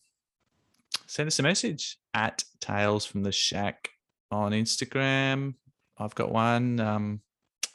[1.07, 3.89] send us a message at Tales from the Shack
[4.31, 5.55] on Instagram.
[5.99, 6.81] I've got one.
[6.81, 7.21] Um.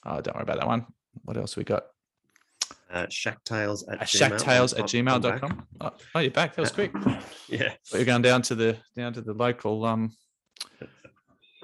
[0.05, 0.85] Oh, don't worry about that one.
[1.23, 1.85] What else we got?
[2.93, 4.29] Uh shacktales at Gmail.
[4.39, 5.41] shacktales at I'm- I'm back.
[5.41, 5.67] gmail.com.
[5.81, 6.55] Oh, oh, you're back.
[6.55, 6.91] That was quick.
[7.49, 10.15] yeah But you're going down to the down to the local um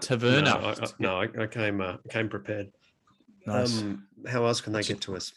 [0.02, 0.44] taverna.
[0.46, 2.68] no, I, I, no, I, came uh, came prepared
[3.46, 3.82] nice.
[3.82, 5.34] um how else can they get to us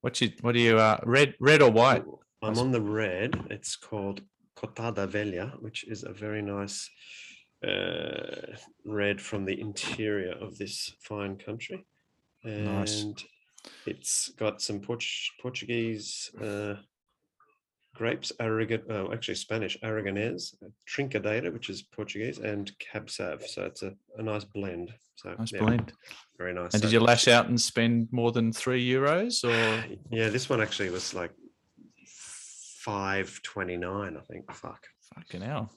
[0.00, 2.04] what you what do you uh red red or white?
[2.44, 3.38] I'm on the red.
[3.50, 4.20] It's called
[4.56, 6.90] Cotada Velha, which is a very nice
[7.64, 11.86] uh, red from the interior of this fine country.
[12.42, 13.04] And Nice.
[13.86, 15.04] It's got some Port-
[15.40, 16.74] Portuguese uh,
[17.94, 23.42] grapes, Aragon, oh, actually Spanish, Aragonese, uh, Trincadeira, which is Portuguese, and Cab Sav.
[23.46, 24.92] So it's a, a nice blend.
[25.16, 25.92] So Nice yeah, blend.
[26.38, 26.72] very nice.
[26.74, 30.48] And So- did you lash out and spend more than three euros or Yeah, this
[30.48, 31.32] one actually was like
[32.06, 34.16] five twenty nine.
[34.16, 34.50] I think.
[34.52, 34.86] Fuck.
[35.14, 35.70] fucking hell?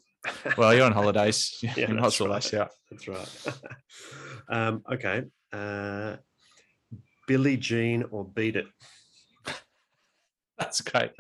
[0.58, 1.58] Well, you're on holidays.
[1.62, 2.36] Yeah, you might as well right.
[2.36, 2.72] lash out.
[2.90, 3.48] That's right.
[4.50, 5.24] um, okay.
[5.54, 6.16] Uh,
[7.28, 8.68] Billie Jean or Beat It?
[10.58, 11.12] That's great.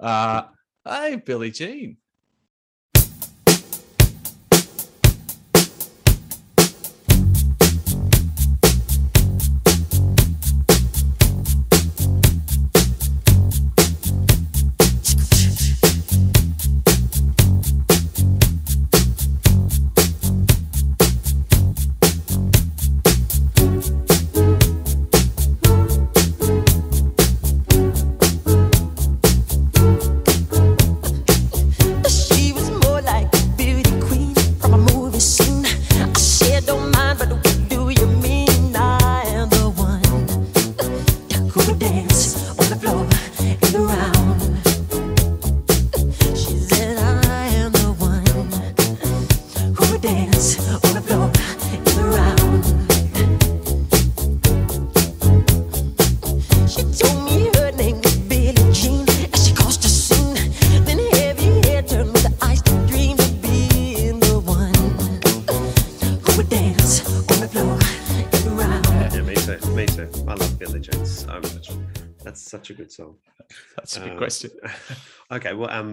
[0.00, 0.42] Uh,
[0.84, 1.96] hey, Billie Jean.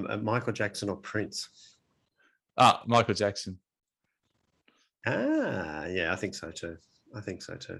[0.09, 1.49] Um, Michael Jackson or Prince?
[2.57, 3.59] Ah, Michael Jackson.
[5.05, 6.77] Ah, yeah, I think so too.
[7.15, 7.75] I think so too.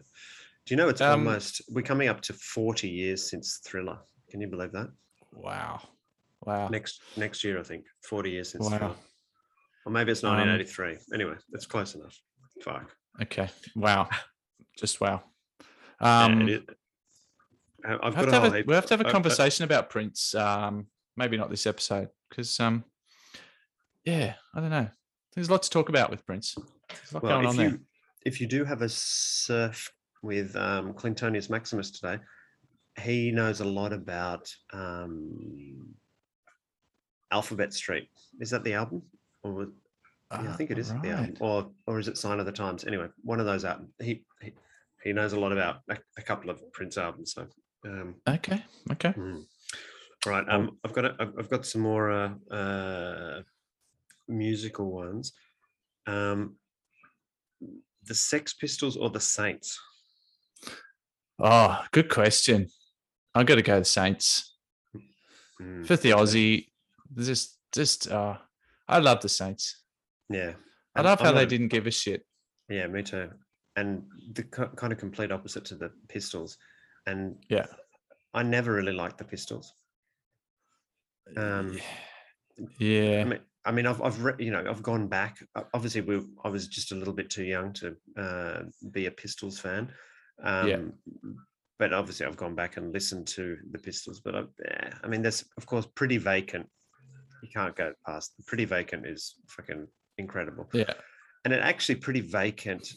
[0.65, 3.99] Do you know it's Um, almost we're coming up to forty years since Thriller?
[4.30, 4.89] Can you believe that?
[5.32, 5.82] Wow.
[6.45, 6.67] Wow.
[6.69, 8.78] Next next year, I think forty years since Wow.
[8.78, 8.95] Thriller,
[9.86, 10.97] or maybe it's Um, nineteen eighty three.
[11.13, 12.19] anyway, it's close enough.
[12.61, 12.95] Fuck.
[13.21, 13.49] Okay.
[13.76, 14.09] Wow.
[14.78, 15.23] Just wow.
[15.99, 16.47] Um,
[17.86, 19.63] I- I've we got have, a to have a, we have to have a conversation
[19.63, 20.36] about Prince.
[20.36, 22.84] Um, maybe not this episode because, um,
[24.03, 24.88] yeah, I don't know.
[25.34, 26.55] There's a lot to talk about with Prince.
[26.89, 27.80] There's a lot Well, going if on you there.
[28.26, 32.19] if you do have a surf with um, Clintonius Maximus today,
[33.01, 35.93] he knows a lot about um,
[37.32, 38.09] Alphabet Street.
[38.39, 39.01] Is that the album?
[39.43, 39.67] Or was,
[40.32, 41.36] yeah, I Ah, think it is the album.
[41.39, 42.86] Or or is it Sign of the Times?
[42.86, 43.91] Anyway, one of those albums.
[44.01, 44.53] He he,
[45.03, 47.34] he knows a lot about a, a couple of Prince albums.
[47.34, 47.47] So.
[47.86, 48.63] Um, Okay.
[48.91, 49.13] Okay.
[49.13, 49.45] Mm.
[50.26, 50.45] Right.
[50.49, 53.41] Um, I've got a, I've got some more uh, uh,
[54.28, 55.34] musical ones.
[56.07, 56.55] Um,
[58.03, 59.80] the Sex Pistols or the Saints?
[61.39, 62.67] Oh, good question.
[63.34, 64.55] I'm going to go the Saints.
[65.61, 66.11] Mm, For the.
[66.11, 66.67] Aussie,
[67.17, 68.38] just, just, uh,
[68.88, 69.84] I love the Saints.
[70.30, 70.53] Yeah.
[70.95, 72.26] I love I'm how not they didn't give a shit.
[72.69, 73.30] Yeah, me too.
[73.76, 74.03] And
[74.34, 76.57] the kind of complete opposite to the Pistols.
[77.05, 77.65] And Yeah.
[78.34, 79.73] I never really liked the Pistols.
[81.38, 81.78] Um,
[82.80, 83.21] yeah.
[83.21, 85.38] I mean, I mean, I've, I've, re- you know, I've gone back.
[85.73, 88.59] Obviously, we, I was just a little bit too young to uh,
[88.91, 89.91] be a Pistols fan.
[90.43, 90.78] Um, Yeah.
[91.78, 94.21] But obviously, I've gone back and listened to the Pistols.
[94.21, 96.69] But I, yeah, I mean, there's of course pretty vacant.
[97.43, 98.34] You can't go past.
[98.47, 99.86] Pretty vacant is fucking
[100.17, 100.69] incredible.
[100.71, 100.93] Yeah.
[101.43, 102.88] And it actually pretty vacant.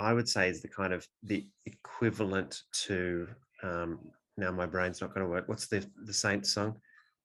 [0.00, 3.28] I would say is the kind of the equivalent to.
[3.62, 4.00] Um,
[4.36, 5.48] now my brain's not going to work.
[5.48, 6.80] What's the the Saints song?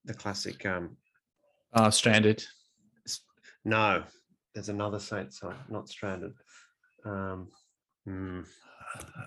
[0.05, 0.65] The classic.
[0.65, 0.97] Um,
[1.73, 2.43] Uh, stranded.
[3.65, 4.03] no,
[4.53, 6.33] there's another Saint song, not Stranded.
[7.05, 7.49] Um,
[8.05, 8.41] hmm,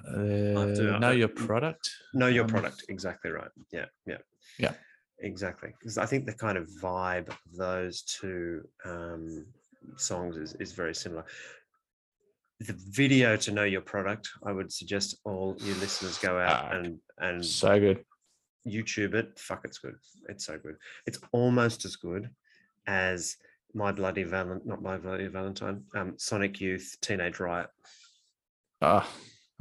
[0.08, 1.88] Uh, know your product.
[2.14, 2.84] know your Um, product.
[2.88, 3.50] Exactly right.
[3.70, 4.18] Yeah, yeah,
[4.58, 4.74] Yeah.
[5.20, 5.72] exactly.
[5.78, 9.46] Because I think the kind of vibe of those two um,
[9.96, 11.24] songs is, is very similar.
[12.58, 16.76] The video to know your product, I would suggest all your listeners go out Ah,
[16.76, 18.04] and and So good.
[18.66, 19.38] YouTube it.
[19.38, 19.94] Fuck, it's good.
[20.28, 20.76] It's so good.
[21.06, 22.30] It's almost as good
[22.86, 23.36] as
[23.74, 27.68] My Bloody Valentine, not My Bloody Valentine, um, Sonic Youth, Teenage Riot.
[28.80, 29.08] Oh,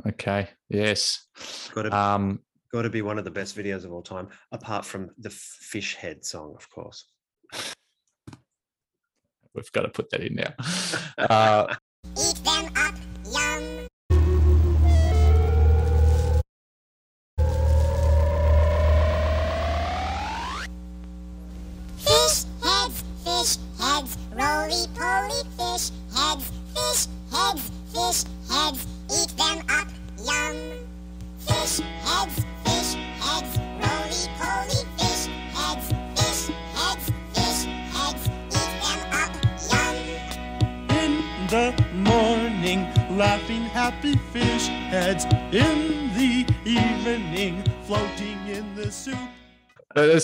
[0.07, 0.49] okay.
[0.69, 1.27] Yes.
[1.73, 2.39] Got to Um,
[2.71, 5.95] got to be one of the best videos of all time, apart from the Fish
[5.95, 7.05] Head song, of course.
[9.53, 10.53] we've got to put that in now.
[11.17, 11.75] Uh,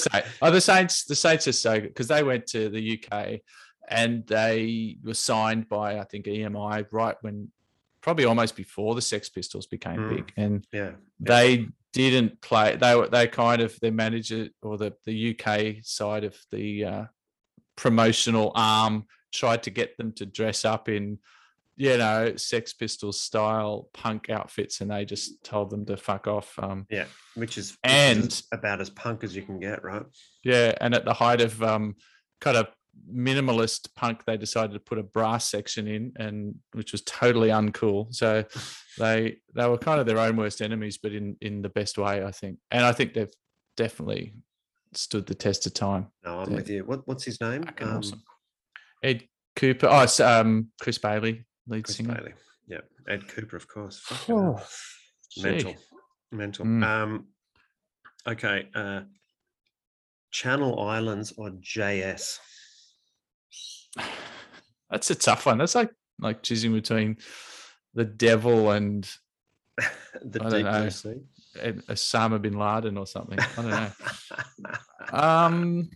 [0.04, 3.00] the, the, oh, the Saints, the Saints are so good because they went to the
[3.04, 3.42] UK
[3.90, 7.52] and they were signed by I think EMI right when
[8.02, 10.10] probably almost before the Sex Pistols became Mm.
[10.10, 10.92] big, and Yeah.
[11.20, 12.76] they didn't play.
[12.76, 17.06] They were they kind of their manager or the the UK side of the uh,
[17.76, 21.20] promotional arm tried to get them to dress up in
[21.80, 26.58] you know Sex Pistols style punk outfits, and they just told them to fuck off.
[26.60, 27.06] Um, Yeah.
[27.36, 30.04] Which is which is And- about as punk as you can get, right?
[30.44, 31.96] Yeah, and at the height of um,
[32.42, 32.68] kind of
[33.14, 38.14] minimalist punk, they decided to put a brass section in, and which was totally uncool.
[38.14, 38.44] So
[38.98, 42.24] they they were kind of their own worst enemies, but in in the best way,
[42.24, 42.60] I think.
[42.72, 43.34] And I think they've
[43.76, 44.34] definitely
[44.94, 46.08] stood the test of time.
[46.26, 46.56] No, I'm Yeah.
[46.56, 46.86] with you.
[46.86, 47.64] What what's his name?
[47.82, 48.24] Um, awesome.
[49.04, 49.88] Ed Kuepper.
[50.20, 52.16] Oh, um, Chris Bailey, lead Chris singer.
[52.16, 52.34] Bailey.
[52.68, 52.82] Yeah.
[53.08, 54.00] Ed Kuepper, of course.
[54.00, 54.36] Fucking.
[54.36, 54.62] Oh,
[55.38, 55.76] mental.
[56.32, 56.66] Mental.
[56.66, 56.84] Mm.
[56.84, 57.28] Um
[58.28, 58.70] okay.
[58.76, 59.02] Uh
[60.32, 62.40] Channel Islands or JS?
[64.90, 65.58] That's a tough one.
[65.58, 67.18] That's like like choosing between
[67.94, 69.04] the devil and
[70.22, 70.90] the I deep know.
[70.90, 71.16] sea.
[71.58, 73.40] Osama bin Laden or something.
[73.40, 73.92] I don't know.
[75.14, 75.90] Um,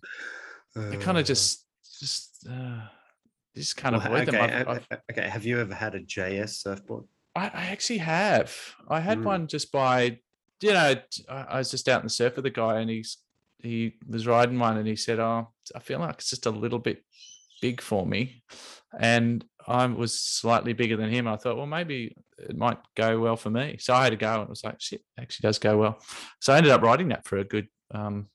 [0.73, 1.65] I kind Uh, of just,
[1.99, 2.79] just, uh,
[3.55, 4.67] just kind of well, avoid okay, them.
[4.67, 5.27] I've, I've, okay.
[5.27, 7.05] Have you ever had a JS surfboard?
[7.35, 8.55] I, I actually have.
[8.87, 9.25] I had Mm.
[9.25, 10.19] one just by,
[10.61, 10.95] you know,
[11.29, 13.17] I was just out in the surf with a guy and he's
[13.59, 16.79] he was riding one and he said, "Oh, I feel like it's just a little
[16.79, 17.03] bit
[17.61, 18.43] big for me,"
[18.99, 21.27] and I was slightly bigger than him.
[21.27, 23.77] I thought, well, maybe it might go well for me.
[23.79, 25.99] So I had to go and it was like, shit, actually does go well.
[26.39, 28.27] So I ended up riding that for a good um,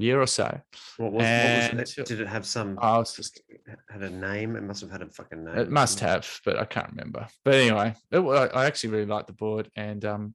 [0.00, 0.60] year or so.
[0.96, 2.06] What was, And- what was it?
[2.06, 2.78] Did it have some?
[2.80, 3.40] I was just
[3.88, 4.56] had a name?
[4.56, 5.58] It must have had a fucking name.
[5.58, 7.26] It must have, but I can't remember.
[7.44, 10.34] But anyway, it, I actually really liked the board, and um,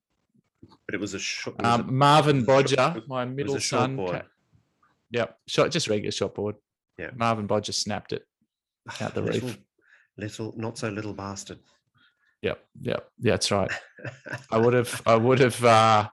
[0.86, 1.64] But it was a short.
[1.64, 4.12] um, Marvin it was a Bodger, short- my it was middle a short son, board.
[4.22, 4.28] ca-
[5.12, 6.56] yep, shot just regular shot board.
[6.98, 7.12] Yeah.
[7.16, 8.24] Marvin Bodger snapped it
[9.02, 9.58] out the little, reef.
[10.18, 11.60] little, not so little bastard.
[12.42, 13.72] Yep, yep, yeah, that's right.
[14.52, 16.08] I would have, I would have uh,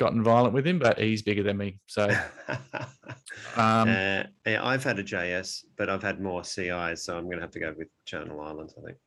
[0.00, 1.78] gotten violent with him, but he's bigger than me.
[1.86, 2.08] So,
[2.48, 7.36] um, uh, yeah, I've had a JS, but I've had more CIs, so I'm going
[7.36, 8.98] to have to go with Channel Islands, I think.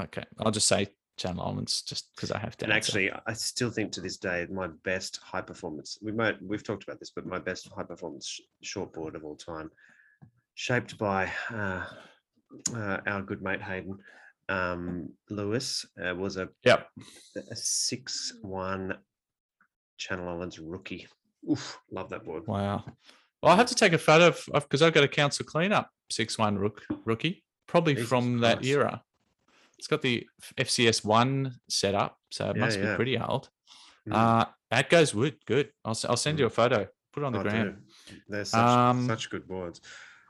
[0.00, 2.64] okay, I'll just say Channel Islands just because I have to.
[2.64, 5.98] And actually, I still think to this day my best high performance.
[6.00, 9.36] We might we've talked about this, but my best high performance sh- shortboard of all
[9.36, 9.70] time,
[10.54, 11.84] shaped by uh,
[12.74, 13.98] uh, our good mate Hayden
[14.48, 16.88] um, Lewis, uh, was a yep,
[17.50, 18.96] a six one
[19.98, 21.06] Channel Islands rookie.
[21.50, 22.46] Oof, love that board.
[22.46, 22.84] wow.
[23.42, 26.38] Well, I have to take a photo of because I've got a council cleanup six
[26.38, 28.68] one rook rookie, probably Jesus from that Christ.
[28.70, 29.02] era.
[29.78, 30.24] It's got the
[30.56, 33.48] FCS one set up, so it Yeah, must be pretty old.
[34.08, 34.14] Mm.
[34.14, 35.36] Uh, that goes wood.
[35.46, 35.70] Good.
[35.84, 36.86] I'll, I'll send you a photo.
[37.12, 37.82] Put it on the Oh, ground.
[38.28, 39.80] They're such, Um, such good boards.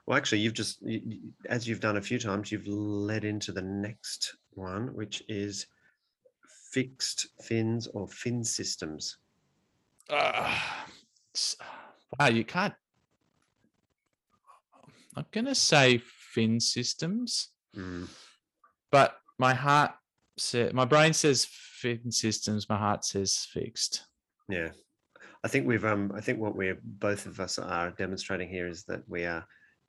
[0.07, 3.61] Well, actually, you've just, you- as you've done a few times, you've led into the
[3.63, 5.67] next one, which is
[6.73, 9.19] fixed fins or fin systems.
[10.11, 10.87] Ah,
[11.33, 11.57] it's-
[12.19, 12.75] wow, you can't.
[15.17, 18.09] I'm gonna say fin systems, Mm.
[18.91, 19.93] but my heart
[20.39, 22.69] said, my brain says fin systems.
[22.69, 24.05] My heart says fixed.
[24.49, 24.71] Yeah.
[25.45, 28.85] I think we've, um, I think what we're, both of us are demonstrating here is
[28.85, 29.45] that we are,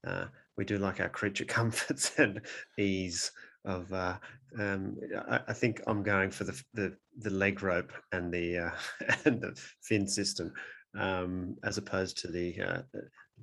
[0.08, 0.26] uh,
[0.58, 2.42] we do like our creature comforts and
[2.78, 3.32] ease
[3.66, 4.18] of, uh,
[4.60, 4.98] um,
[5.30, 8.72] I, I think I'm going for the, the, the leg rope and the, uh,
[9.26, 10.52] and the fin system,
[10.98, 12.82] um, as opposed to the, uh,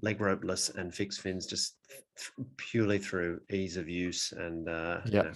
[0.03, 1.77] leg ropeless and fixed fins just
[2.17, 5.33] th- purely through ease of use and, uh, you know,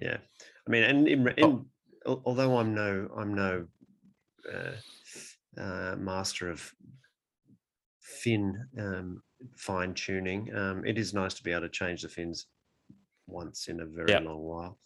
[0.00, 0.16] yeah.
[0.66, 1.44] I mean, and in, in
[2.06, 3.66] al- although I'm no, I'm no,
[4.52, 6.72] uh, uh, master of
[8.00, 9.22] fin um,
[9.56, 10.54] fine tuning.
[10.54, 12.46] Um, it is nice to be able to change the fins
[13.26, 14.20] once in a very Yeah.
[14.20, 14.78] long while,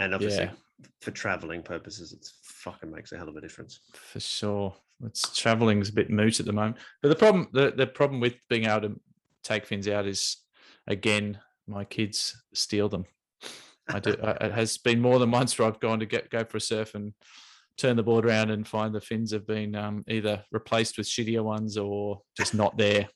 [0.00, 0.52] and obviously Yeah.
[1.00, 3.80] for traveling purposes, it's fucking makes a hell of a difference.
[3.94, 4.74] for sure.
[5.04, 6.76] It's traveling's a bit moot at the moment.
[7.00, 9.00] But the problem, the, the problem with being able to
[9.44, 10.36] take fins out is,
[10.86, 13.06] again, my kids steal them.
[13.88, 14.14] I do.
[14.22, 16.60] I, it has been more than once where I've gone to get go for a
[16.60, 17.14] surf and
[17.78, 21.42] turn the board around and find the fins have been um, either replaced with shittier
[21.42, 23.08] ones or just not there.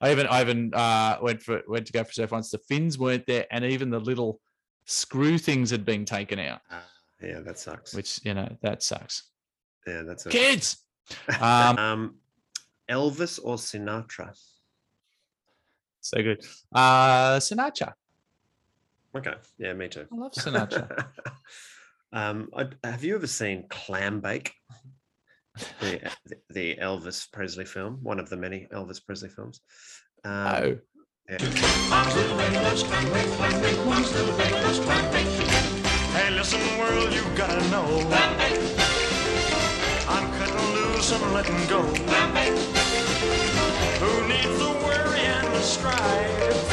[0.00, 2.50] I even I even uh, went for went to go for a surf once.
[2.50, 4.40] The fins weren't there, and even the little
[4.90, 6.82] screw things had been taken out, Ah,
[7.22, 7.94] yeah, that sucks.
[7.94, 9.30] which you know that sucks.
[9.86, 10.84] yeah, that's a, Kids.
[11.40, 12.14] Um, um,
[12.88, 14.32] Elvis or Sinatra?
[16.00, 16.44] So good.
[16.72, 17.94] Uh Sinatra.
[19.16, 20.06] Okay, yeah, me too.
[20.12, 21.06] I love Sinatra.
[22.12, 24.52] um, I, have you ever seen Clambake?
[25.80, 26.10] The,
[26.50, 29.60] the Elvis Presley film, one of the many Elvis Presley films.
[30.24, 30.78] Um, oh.
[31.30, 31.38] Hey,
[36.34, 37.86] listen, world, you gotta know.
[40.08, 41.82] I'm cutting loose and letting go.
[44.00, 46.69] Who needs the worry and the strife?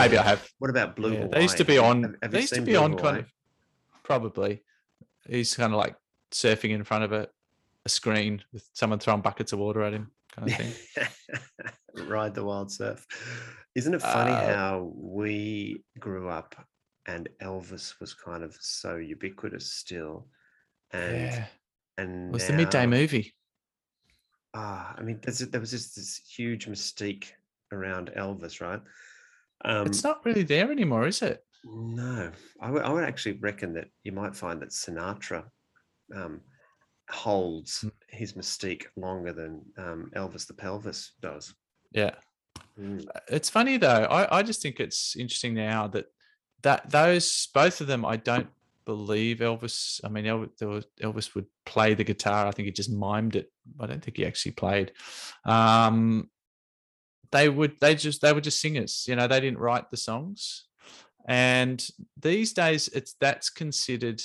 [0.00, 0.48] Maybe I have.
[0.58, 2.02] What about Blue Yeah, they used to be on.
[2.02, 3.26] Have, have they used to be Blue on kind of.
[4.02, 4.62] Probably.
[5.28, 5.94] He's kind of like
[6.30, 7.28] surfing in front of a,
[7.84, 12.06] a screen with someone throwing buckets of water at him, kind of thing.
[12.08, 13.04] Ride the wild surf.
[13.74, 16.54] Isn't it funny Uh, how we grew up
[17.08, 20.28] and Elvis was kind of so ubiquitous still,
[20.92, 21.46] and yeah.
[21.96, 23.34] and It was the midday movie.
[24.54, 27.28] Ah, I mean, there was just this huge mystique
[27.72, 28.80] around Elvis, right?
[29.64, 31.44] Um, it's not really there anymore, is it?
[31.64, 32.30] No,
[32.60, 35.44] I would, would actually reckon that you might find that Sinatra
[36.14, 36.40] um,
[37.10, 37.92] holds Mm.
[38.08, 41.54] his mystique longer than um, Elvis the Pelvis does.
[41.92, 42.14] Yeah.
[42.78, 43.06] Mm.
[43.28, 44.04] It's funny though.
[44.10, 46.06] I, I just think it's interesting now that
[46.62, 48.48] that those both of them I don't
[48.84, 50.00] believe Elvis.
[50.02, 52.46] I mean, Elvis, there was, Elvis would play the guitar.
[52.46, 53.52] I think he just mimed it.
[53.78, 54.92] I don't think he actually played.
[55.44, 56.30] Um,
[57.32, 57.78] they would.
[57.80, 58.20] They just.
[58.20, 59.04] They were just singers.
[59.08, 60.64] You know, they didn't write the songs.
[61.26, 61.86] And
[62.20, 64.22] these days, it's that's considered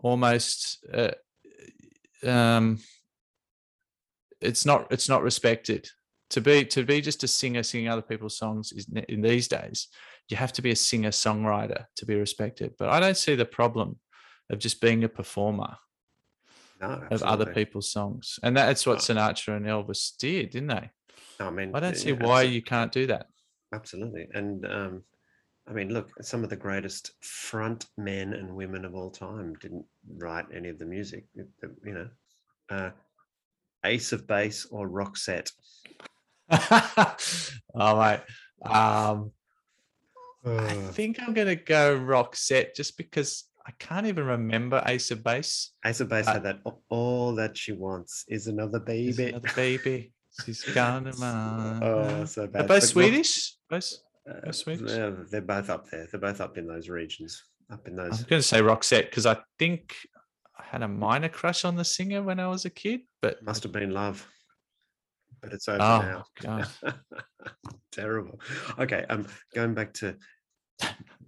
[0.00, 0.84] almost.
[0.92, 1.12] Uh,
[2.26, 2.78] um,
[4.40, 4.88] it's not.
[4.90, 5.88] It's not respected
[6.30, 9.88] to be to be just a singer singing other people's songs is in these days
[10.28, 13.44] you have to be a singer songwriter to be respected but i don't see the
[13.44, 13.96] problem
[14.50, 15.76] of just being a performer
[16.80, 20.90] No, of other people's songs and that's what sinatra and elvis did didn't they
[21.40, 23.26] I mean, i don't see yeah, why you can't do that
[23.74, 24.26] Absolutely.
[24.32, 25.02] And um,
[25.68, 29.84] I mean, look, some of the greatest front men and women of all time didn't
[30.16, 31.26] write any of the music.
[31.34, 32.08] it- it- You know,
[32.70, 32.90] uh,
[33.84, 35.52] Ace of Base or Roxette.
[37.74, 38.20] oh mate
[38.64, 39.30] um
[40.46, 45.22] i Uh, think i'm gonna go roxette just because i can't even remember ace of
[45.22, 46.60] base Ace of Base uh, had that.
[46.88, 49.28] All that she wants is another baby.
[49.28, 50.12] another baby
[50.44, 53.92] she's gonna mind Oh, so They're both But Rox- swedish both
[54.28, 54.90] uh, Swedish?
[54.92, 56.06] yeah, they're both up there.
[56.10, 57.42] They're both up in those regions.
[57.70, 58.20] Up in those.
[58.20, 59.94] I'm going to say Roxette because I think
[60.58, 63.62] I had a minor crush on the singer when I was a kid, but Must
[63.62, 64.26] have been love.
[65.42, 66.64] But it's over Oh, now.
[67.92, 68.40] Terrible.
[68.78, 70.16] Okay, um, going back to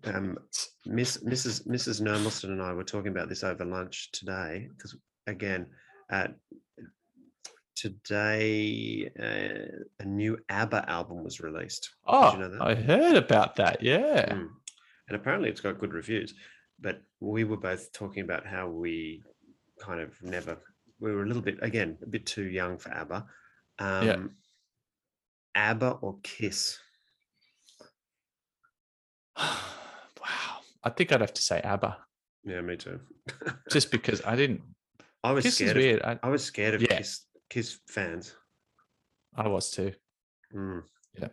[0.05, 0.39] um,
[0.87, 1.67] Miss Mrs.
[1.67, 2.01] Mrs.
[2.01, 4.97] Nermelston and I were talking about this over lunch today because
[5.27, 5.67] again,
[6.13, 6.29] uh,
[7.81, 11.83] today uh, a new ABBA album was released.
[12.07, 12.61] Did oh, you know that?
[12.61, 13.83] I heard about that.
[13.83, 14.35] Yeah.
[14.35, 14.49] Mm.
[15.09, 16.35] And apparently it's got good reviews.
[16.79, 19.23] But we were both talking about how we
[19.79, 20.59] kind of never,
[21.01, 23.27] we were a little bit, again, a bit too young for ABBA.
[23.79, 24.17] Um, Yeah.
[25.55, 26.79] ABBA or Kiss?
[29.39, 30.59] wow.
[30.85, 31.97] I think I'd have to say ABBA
[32.45, 33.01] Yeah, me too.
[33.71, 34.61] just because I didn't.
[35.25, 35.77] I was Kiss is scared.
[35.77, 36.03] Of, weird.
[36.03, 36.99] I, I was scared of Yeah.
[36.99, 38.35] Kiss, Kiss fans.
[39.37, 39.93] I was too.
[40.55, 40.83] Mm.
[41.19, 41.29] Yeah.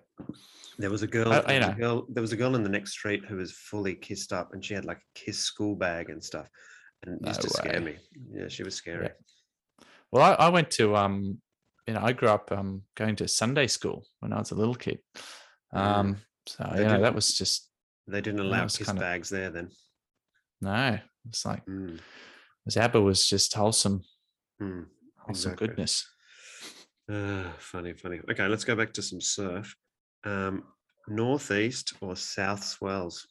[0.77, 1.31] There was a girl.
[1.31, 3.37] I- I there, was a girl there was a girl in the next street who
[3.37, 6.47] was fully kissed up, and she had like a Kiss school bag and stuff,
[7.05, 7.97] and used No to scare me.
[8.33, 9.09] Yeah, she was scary.
[10.11, 11.39] Well, I, I went to um,
[11.87, 14.75] you know, I grew up um going to Sunday school when I was a little
[14.75, 14.99] kid.
[15.73, 15.79] Mm.
[15.79, 17.69] Um, so They you know that was just
[18.07, 19.69] They didn't allow kiss kinda- bags there then.
[20.61, 20.99] no.
[21.27, 21.99] It's like Mm.
[22.75, 24.03] ABBA was just wholesome,
[24.61, 24.85] Mm.
[25.27, 25.67] Wholesome Exactly.
[25.67, 26.09] goodness.
[27.09, 28.19] Ah, funny, funny.
[28.29, 29.75] Okay, let's go back to some surf.
[30.23, 30.63] Um,
[31.07, 33.27] northeast or south swells?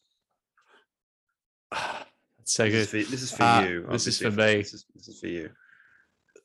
[2.40, 2.98] It's so this good.
[3.00, 3.86] Is for, this is for Uh, you.
[3.90, 4.56] this is for me.
[4.58, 5.50] This is, this is for you.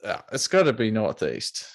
[0.03, 1.67] Uh, it's got to be northeast.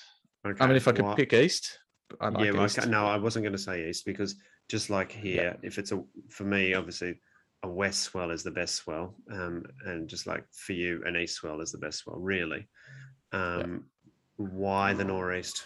[0.47, 0.63] Okay.
[0.63, 1.79] I mean, if I could why- pick east,
[2.21, 2.87] I like yeah, well, east.
[2.89, 4.35] no, I wasn't going to say east because
[4.69, 7.21] just like here, if it's a for me, obviously
[7.63, 11.37] a west swell is the best swell, um, and just like for you, an east
[11.37, 12.19] swell is the best swell.
[12.19, 12.69] Really,
[13.33, 13.87] um,
[14.37, 15.65] why the northeast?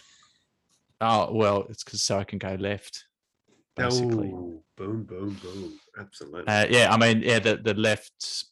[0.99, 3.05] Oh well, it's because so I can go left.
[3.75, 5.79] Basically, Oh, boom, boom, boom.
[5.97, 6.45] Absolutely.
[6.47, 6.91] uh, yeah.
[6.93, 8.45] I mean, yeah, the the left,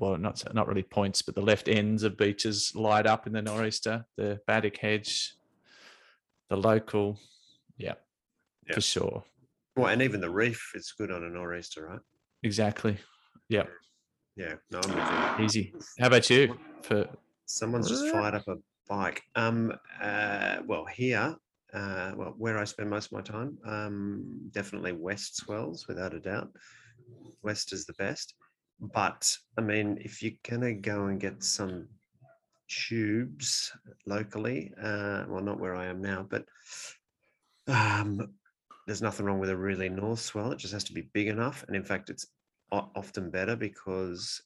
[0.00, 3.32] well, not so- not really points, but the left ends of beaches light up in
[3.32, 4.04] the nor'easter.
[4.16, 5.34] The Baddock Hedge,
[6.50, 7.18] the local,
[7.78, 7.94] yeah,
[8.68, 8.74] Yeah.
[8.74, 9.24] for sure,
[9.76, 12.00] well, and even the reef is good on a nor'easter, right?
[12.42, 12.98] exactly.
[13.48, 13.64] Yeah,
[14.36, 14.56] Yeah.
[14.70, 15.44] No, I'm with you.
[15.46, 15.74] easy.
[16.00, 16.58] How about you?
[16.82, 17.08] For
[17.46, 18.56] Someone's just fired up a
[18.88, 19.22] bike.
[19.34, 21.36] Um, uh, well, here,
[21.72, 26.20] uh, well, where I spend most of my time, um, definitely west swells, without a
[26.20, 26.50] doubt.
[27.42, 28.34] West is the best.
[28.80, 31.88] But I mean, if you're gonna go and get some
[32.68, 33.72] tubes
[34.06, 36.46] locally, uh, well, not where I am now, but
[37.66, 38.34] um,
[38.86, 40.52] there's nothing wrong with a really north swell.
[40.52, 42.26] It just has to be big enough, and in fact, it's
[42.70, 44.42] often better because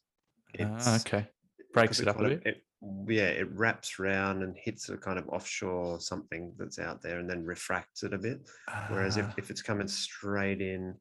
[0.53, 1.27] it's ah, okay,
[1.73, 2.41] breaks it up a bit.
[2.45, 2.63] it-
[3.07, 7.29] yeah, it wraps round and hits a kind of offshore something that's out there and
[7.29, 8.49] then refracts it a bit.
[8.89, 10.95] Whereas if, Ah, if it's coming straight in,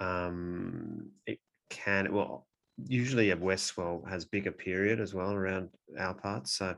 [0.00, 1.40] um, it
[1.70, 2.46] can, well,
[2.86, 6.52] usually a west swell has bigger period as well around our parts.
[6.52, 6.76] So,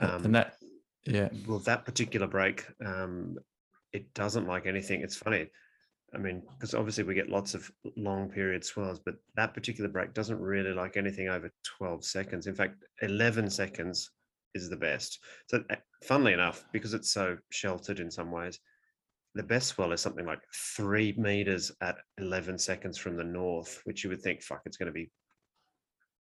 [0.00, 0.56] uh, um, and that,
[1.04, 3.38] yeah, well, that particular break, um,
[3.92, 5.00] it doesn't like anything.
[5.00, 5.50] It's funny.
[6.14, 10.12] I mean, because obviously we get lots of long period swells, but that particular break
[10.12, 12.46] doesn't really like anything over 12 seconds.
[12.46, 14.10] In fact, 11 seconds
[14.54, 15.20] is the best.
[15.48, 18.58] So, uh, funnily enough, because it's so sheltered in some ways,
[19.34, 20.40] the best swell is something like
[20.76, 24.88] three meters at 11 seconds from the north, which you would think, fuck, it's going
[24.88, 25.10] to be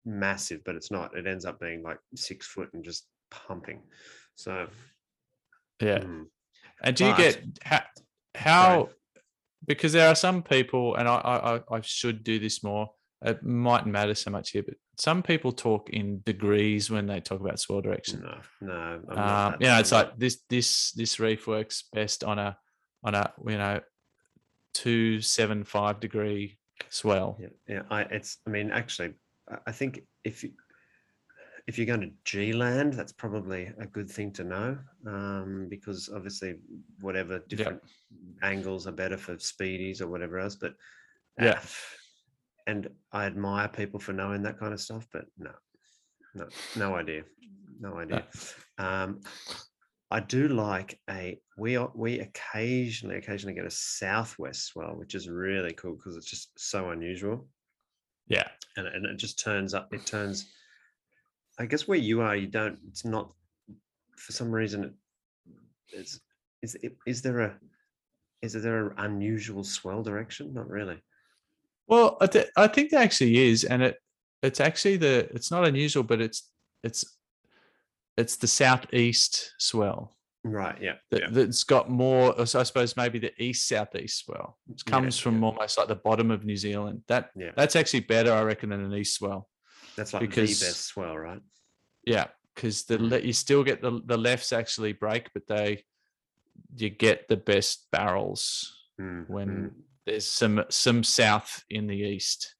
[0.05, 1.15] massive, but it's not.
[1.15, 3.83] It ends up being like six foot and just pumping.
[4.35, 4.67] So,
[5.81, 5.99] yeah.
[5.99, 6.25] mm,
[6.83, 7.81] And do you get how,
[8.35, 8.89] how
[9.65, 11.15] because there are some people, and I,
[11.71, 12.89] I I- should do this more.
[13.25, 17.39] it mightn't matter so much here, but some people talk in degrees when they talk
[17.41, 18.21] about swell direction.
[18.21, 19.01] No, no.
[19.09, 19.17] I'm
[19.53, 22.57] Um, you know, it's like this this this reef works best on a
[23.03, 23.79] on a you know
[24.73, 27.37] two seven five degree swell.
[27.39, 27.81] Yeah, yeah.
[27.89, 28.37] I it's.
[28.45, 29.13] I mean, actually,
[29.49, 30.51] I- I think if you
[31.67, 36.09] if you're going to G land, that's probably a good thing to know, um, because
[36.13, 36.55] obviously,
[37.01, 37.81] whatever different
[38.41, 40.55] angles are better for speedies or whatever else.
[40.55, 40.75] But
[41.39, 41.59] Yeah.
[41.59, 41.61] uh,
[42.67, 45.51] and I admire people for knowing that kind of stuff, but no,
[46.35, 47.23] no, no idea,
[47.79, 48.25] no idea.
[48.77, 49.21] Um,
[50.09, 55.73] I do like a we we occasionally occasionally get a southwest swell, which is really
[55.73, 57.49] cool because it's just so unusual
[58.27, 58.47] Yeah.
[58.77, 60.45] and, and it just turns up it turns
[61.59, 63.31] i guess where you are you don't it's not
[64.15, 64.93] for some reason it,
[65.89, 66.19] it's
[66.61, 67.53] is it, is there a
[68.41, 71.01] is there an unusual swell direction not really
[71.87, 73.95] Well, I, th- I think there actually is, and it
[74.43, 76.51] it's actually the it's not unusual, but it's
[76.83, 77.17] it's
[78.17, 82.45] it's the southeast swell right yeah that, yeah that's got more.
[82.45, 84.57] so I suppose maybe the east southeast swell.
[84.69, 85.47] It Yeah, comes from yeah.
[85.49, 87.03] almost like the bottom of New Zealand.
[87.07, 89.47] That yeah that's actually better, I reckon, than an east swell.
[89.97, 91.41] That's like because- the best swell right
[92.05, 93.23] Yeah, because the Mm.
[93.25, 95.83] you still get the the lefts actually break, but they
[96.75, 99.71] you get the best barrels Mm, when mm.
[100.05, 102.55] there's some some south in the east.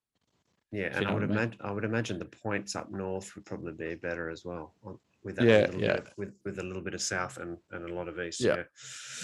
[0.72, 1.38] yeah and i would what I mean.
[1.38, 4.76] imagine i would imagine the points up north would probably be better as well
[5.24, 5.96] with that Yeah, little yeah.
[6.02, 8.64] bit with with a little bit of south and and a lot of east Yeah.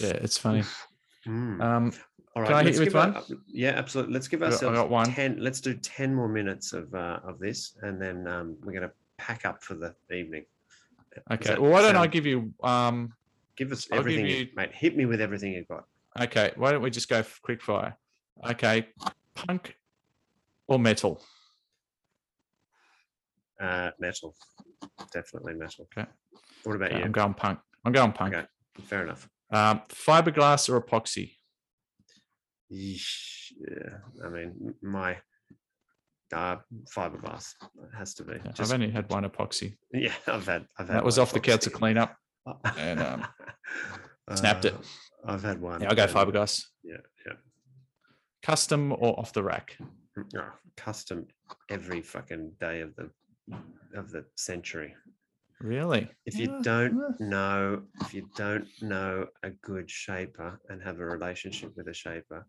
[0.01, 0.64] Yeah, it's funny.
[1.28, 1.61] Mm.
[1.61, 1.93] Um,
[2.36, 3.43] All right, Can I hit you with our- one?
[3.47, 4.13] yeah, absolutely.
[4.13, 5.05] Let's give got- I ourselves got one.
[5.07, 5.38] ten.
[5.39, 8.91] Let's do ten more minutes of uh, of this, and then um, we're going to
[9.17, 10.45] pack up for the evening.
[11.29, 11.49] Okay.
[11.49, 13.13] that Well, why don't I give you um
[13.55, 14.73] give us I'll give everything, you, mate?
[14.73, 15.86] Hit me with everything you've got.
[16.19, 17.95] Okay, why don't we just go quick fire?
[18.49, 18.88] Okay,
[19.36, 19.77] punk
[20.67, 21.21] or metal?
[23.61, 24.36] Uh, metal,
[25.11, 25.88] definitely metal.
[25.95, 26.09] Okay.
[26.63, 27.05] What about Okay, you?
[27.05, 27.59] I'm going punk.
[27.86, 28.34] I'm going punk.
[28.34, 28.47] Okay,
[28.81, 29.29] fair enough.
[29.51, 31.34] Um, fiberglass or epoxy?
[32.70, 35.18] Yeah, I mean, my
[36.34, 36.57] uh,
[36.95, 38.34] fiberglass it has to be.
[38.34, 39.76] Yeah, Just- I've only had one epoxy.
[39.93, 40.66] Yeah, I've had.
[40.78, 40.97] I've had.
[40.97, 42.16] That was off the couch to clean up.
[42.78, 43.26] and, um,
[44.36, 44.74] snapped it.
[44.74, 45.82] Uh, I've had one.
[45.82, 46.64] Yeah, I'll go fiberglass.
[46.84, 47.34] Yeah, yeah.
[48.41, 49.78] Custom or off the rack?
[50.38, 51.28] Oh, custom
[51.70, 53.09] every fucking day of the
[53.95, 54.93] of the century.
[55.64, 56.09] Really?
[56.26, 61.72] If you don't know, if you don't know a good shaper and have a relationship
[61.78, 62.45] with a shaper,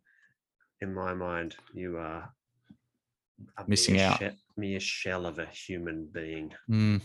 [0.81, 2.29] in my mind, you are
[3.57, 4.19] a Missing out.
[4.19, 6.53] she- mere shell of a human being.
[6.69, 7.01] Mm.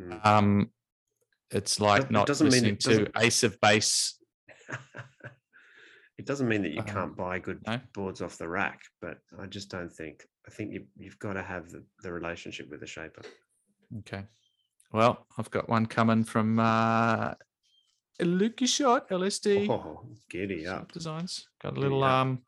[0.00, 0.26] Mm.
[0.26, 0.70] Um,
[1.52, 4.18] it's like it not doesn't mean listening it to doesn't- Ace of Base.
[6.18, 7.80] it doesn't mean that you Um, can't buy good no.
[7.94, 10.24] boards off the rack, but I just don't think.
[10.48, 13.22] I think you, you've got to have the, the relationship with a shaper.
[14.00, 14.24] Okay.
[14.92, 17.34] Well, I've got one coming from uh,
[18.20, 20.92] Lucky Shot LSD Oh, giddy Shop up!
[20.92, 21.46] Designs.
[21.62, 22.42] Got a little um.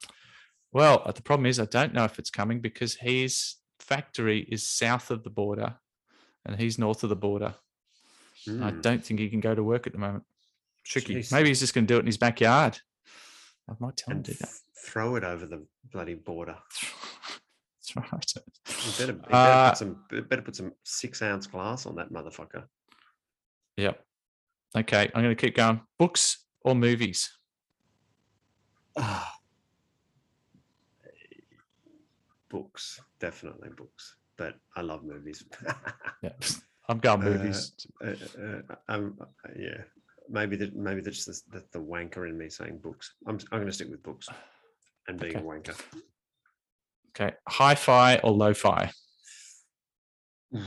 [0.72, 5.10] Well, the problem is I don't know if it's coming because his factory is south
[5.10, 5.76] of the border,
[6.44, 7.54] and he's north of the border.
[8.46, 8.82] I Mm.
[8.82, 10.24] don't think he can go to work at the moment.
[10.84, 11.14] Tricky.
[11.14, 11.32] Jeez.
[11.32, 12.78] Maybe he's just going to do it in his backyard.
[13.66, 14.50] I might tell him to do that.
[14.84, 16.58] throw it over the bloody border.
[17.96, 18.32] Right.
[18.36, 22.10] You better, you better, Uh, put some, better put some six ounce glass on that
[22.12, 22.64] motherfucker.
[23.76, 24.00] Yep.
[24.76, 25.80] Okay, I'm going to keep going.
[25.98, 27.30] Books or movies?
[28.98, 29.30] Ah.
[32.48, 34.16] books, definitely books.
[34.36, 35.44] But I love movies.
[36.22, 36.30] Yeah,
[36.88, 37.72] I'm going Uh, movies.
[38.04, 39.18] uh, uh, um,
[39.58, 39.82] yeah,
[40.28, 43.14] maybe that maybe that's just the, the wanker in me saying books.
[43.26, 44.28] I'm I'm going to stick with books
[45.08, 45.78] and being a wanker.
[47.16, 48.90] Okay, hi-fi or lo-fi?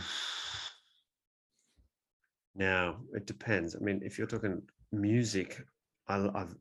[2.60, 3.76] Now it depends.
[3.76, 5.64] I mean, if you're talking music,
[6.08, 6.56] I, I've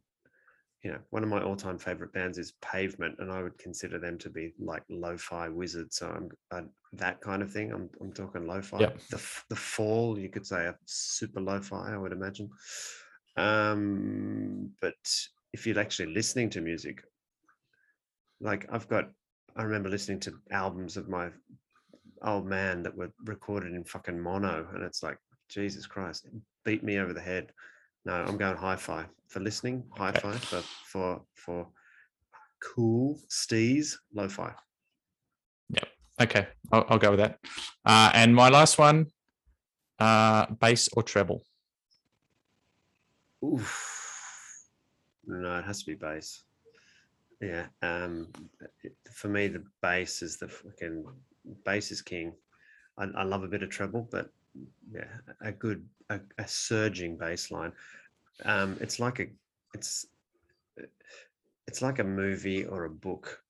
[0.83, 4.19] you know one of my all-time favorite bands is Pavement, and I would consider them
[4.19, 5.97] to be like lo-fi wizards.
[5.97, 7.73] So I'm I, that kind of thing.
[7.73, 8.81] I'm I'm talking lo-fi.
[8.81, 8.99] Yep.
[9.09, 11.95] The the Fall, you could say a super lo-fi.
[11.95, 12.51] I would imagine.
[13.39, 14.95] Um, but
[15.55, 17.03] if you're actually listening to music,
[18.41, 19.11] like I've got,
[19.57, 21.31] I remember listening to albums of my
[22.23, 26.33] old man that were recorded in fucking mono, and it's like Jesus Christ, it
[26.65, 27.53] beat me over the head.
[28.05, 31.69] No, I'm going hi-fi for listening, hi-fi for for for
[32.63, 34.53] cool stees, lo-fi.
[35.71, 35.89] Yep.
[36.23, 37.39] Okay, I'll, I'll go with that.
[37.85, 39.07] Uh, and my last one,
[39.99, 41.43] uh, bass or treble?
[43.45, 43.93] Oof.
[45.27, 46.45] No, it has to be bass.
[47.41, 47.67] Yeah.
[47.83, 48.29] Um,
[49.13, 51.05] for me, the bass is the fucking
[51.65, 52.33] bass is king.
[52.99, 54.31] I, I love a bit of treble, but
[54.93, 55.05] yeah,
[55.43, 57.73] a good a, a surging bass line.
[58.45, 59.27] Um, it's like a
[59.75, 60.07] it's
[61.67, 63.43] it's like a movie or a book.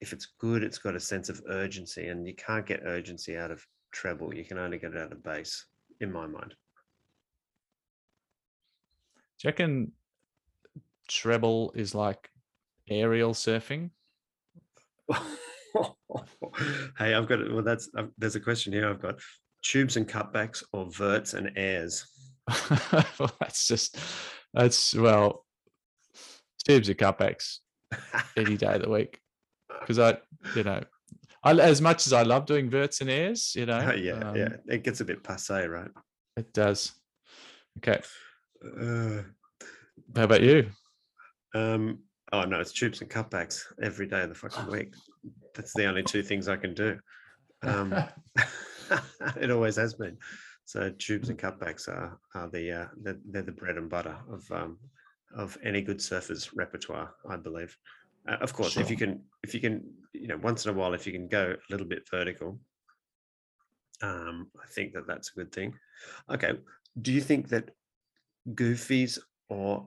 [0.00, 3.50] If it's good, it's got a sense of urgency, and you can't get urgency out
[3.50, 4.34] of treble.
[4.34, 5.66] You can only get it out of bass,
[6.00, 6.54] in my mind.
[9.42, 9.92] You
[11.08, 12.30] treble is like
[12.90, 13.90] aerial surfing?
[16.98, 17.62] hey, I've got well.
[17.62, 18.88] That's uh, there's a question here.
[18.88, 19.20] I've got
[19.62, 22.06] tubes and cutbacks or verts and airs.
[23.18, 23.98] well, that's just
[24.54, 25.44] that's well,
[26.66, 27.58] tubes are cutbacks
[28.36, 29.20] any day of the week
[29.80, 30.18] because I,
[30.54, 30.82] you know,
[31.42, 34.44] I as much as I love doing verts and airs, you know, yeah, yeah.
[34.46, 35.90] um, It gets a bit passe, right?
[36.36, 36.92] it does.
[37.78, 38.00] Okay,
[38.80, 39.22] Uh,
[40.16, 40.70] how about you?
[41.54, 42.00] um.
[42.32, 44.94] Oh no, it's tubes and cutbacks every day of the fucking week.
[45.54, 46.98] That's the only two things I can do.
[47.62, 47.94] Um,
[49.36, 50.18] it always has been.
[50.64, 54.44] So tubes and cutbacks are are the uh, they're, they're the bread and butter of
[54.52, 54.78] um,
[55.34, 57.76] of any good surfer's repertoire, I believe.
[58.28, 60.92] Uh, of course, if you can, if you can, you know, once in a while,
[60.92, 62.58] if you can go a little bit vertical,
[64.02, 65.74] um, I think that that's a good thing.
[66.30, 66.52] Okay,
[67.00, 67.70] do you think that
[68.54, 69.18] goofies
[69.48, 69.86] or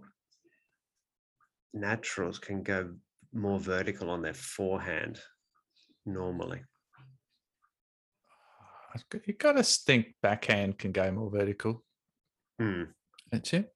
[1.74, 2.92] naturals can go
[3.34, 5.20] more vertical on their forehand
[6.06, 6.62] normally?
[9.26, 11.84] You got to think backhand can go more vertical.
[12.60, 12.84] Hmm.
[13.32, 13.74] That's it.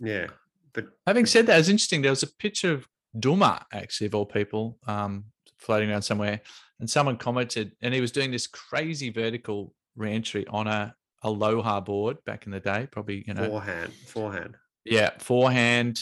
[0.00, 0.28] Yeah,
[0.72, 2.02] but Having said that, it's interesting.
[2.02, 2.86] There was a picture of
[3.18, 5.24] Duma, actually, of all people, um,
[5.58, 6.40] floating around somewhere,
[6.80, 12.18] and someone commented, and he was doing this crazy vertical reentry on a Aloha board
[12.24, 14.56] back in the day, probably you know, forehand, forehand.
[14.84, 15.98] yeah, forehand,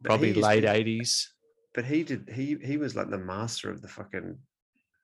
[0.00, 1.32] But probably late eighties.
[1.74, 2.28] But he did.
[2.32, 4.38] He he was like the master of the fucking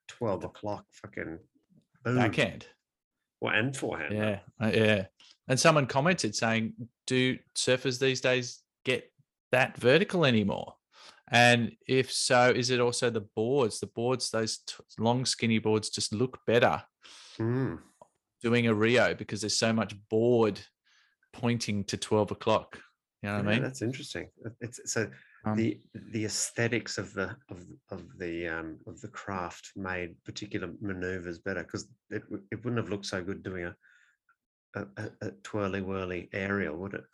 [0.09, 1.39] twelve o'clock fucking
[2.05, 2.17] boom.
[2.17, 2.67] backhand.
[3.41, 4.15] Well, and forehand.
[4.15, 5.07] Yeah, uh, yeah.
[5.49, 6.75] And someone commented saying,
[7.07, 9.13] "Do surfers these days get
[9.51, 10.75] that vertical anymore?"
[11.31, 13.81] And if so, is it also the boards?
[13.81, 16.83] The boards, those t- long, skinny boards, just look better
[17.39, 17.79] Mm.
[18.43, 20.61] doing a re-o because there's so much board
[21.33, 22.81] pointing to twelve o'clock.
[23.23, 23.63] You know what Yeah, I mean?
[23.63, 24.29] That's interesting.
[24.61, 25.11] It's so
[25.45, 25.81] Um, the
[26.13, 31.63] the aesthetics of the of of the um of the craft made particular maneuvers better
[31.65, 33.77] because it it wouldn't have looked so good doing a
[34.75, 37.05] a, a, a twirly whirly aerial, would it?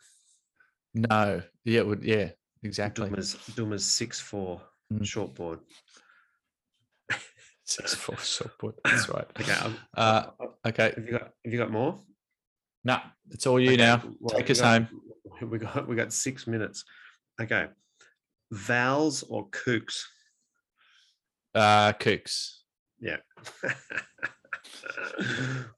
[0.93, 2.29] No, yeah, it would yeah,
[2.63, 3.09] exactly.
[3.09, 5.01] Duma's Duma's six four Mm.
[5.01, 5.59] shortboard.
[7.63, 8.73] Six four shortboard.
[8.83, 9.27] That's right.
[9.39, 9.75] Okay.
[9.95, 10.25] Uh,
[10.65, 11.99] okay, have you got have you got more?
[12.83, 12.99] No,
[13.31, 14.01] it's all you Okay, now.
[14.19, 15.01] well, Take us got- home.
[15.49, 16.83] We got we got six minutes.
[17.41, 17.67] Okay.
[18.51, 20.01] Vowels or kooks?
[21.55, 22.57] Uh, Kooks.
[22.99, 23.17] Yeah.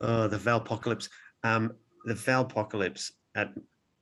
[0.01, 1.09] oh, the Valpocalypse.
[1.43, 1.73] Um,
[2.05, 3.53] the Valpocalypse at,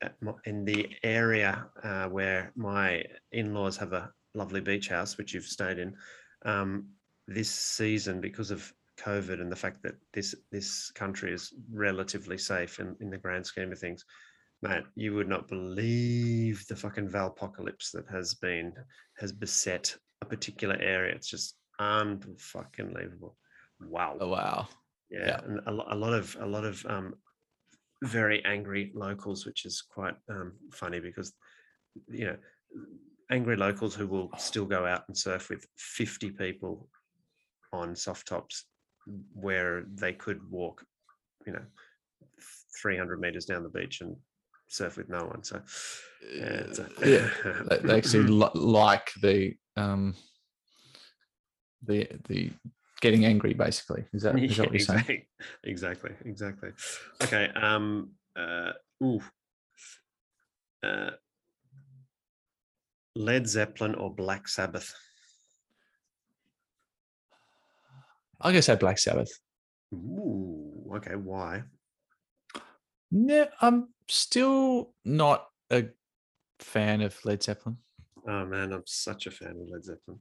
[0.01, 5.33] at my, in the area uh, where my in-laws have a lovely beach house, which
[5.33, 5.93] you've stayed in.
[6.45, 6.85] Um,
[7.27, 12.79] this season, because of COVID and the fact that this this country is relatively safe
[12.79, 14.03] in, in the grand scheme of things,
[14.61, 18.73] mate, you would not believe the fucking Valpocalypse that has been
[19.17, 21.13] has beset a particular area.
[21.15, 23.37] It's just unfucking believable.
[23.81, 24.17] Wow.
[24.19, 24.67] Oh wow.
[25.09, 25.39] Yeah, Yeah.
[25.45, 27.15] and a, a lot of a lot of um,
[28.03, 31.33] very angry locals, which is quite um, funny because
[32.07, 32.37] you know
[33.31, 36.89] angry locals who will still go out and surf with fifty people
[37.71, 38.65] on soft tops
[39.33, 40.85] where they could walk,
[41.45, 41.65] you know,
[42.81, 44.15] three hundred meters down the beach and
[44.67, 45.43] surf with no one.
[45.43, 45.61] So
[46.33, 47.29] yeah, it's a- yeah,
[47.69, 50.15] they, they actually li- like the um
[51.85, 52.51] the the
[53.01, 54.99] getting angry basically is that is that what you're saying
[55.63, 56.69] exactly, exactly, exactly.
[57.23, 57.49] Okay.
[57.55, 58.11] Um.
[58.35, 58.71] Uh.
[59.03, 59.21] Ooh.
[60.83, 61.11] Uh.
[63.15, 64.93] Led Zeppelin or Black Sabbath?
[68.41, 69.31] I guess say black sabbath
[69.93, 70.91] Ooh.
[70.95, 71.15] Okay.
[71.15, 71.63] Why?
[73.11, 75.85] no i'm still not a
[76.59, 77.77] fan of led zeppelin
[78.27, 80.19] Oh man, I'm such a fan of Led Zeppelin.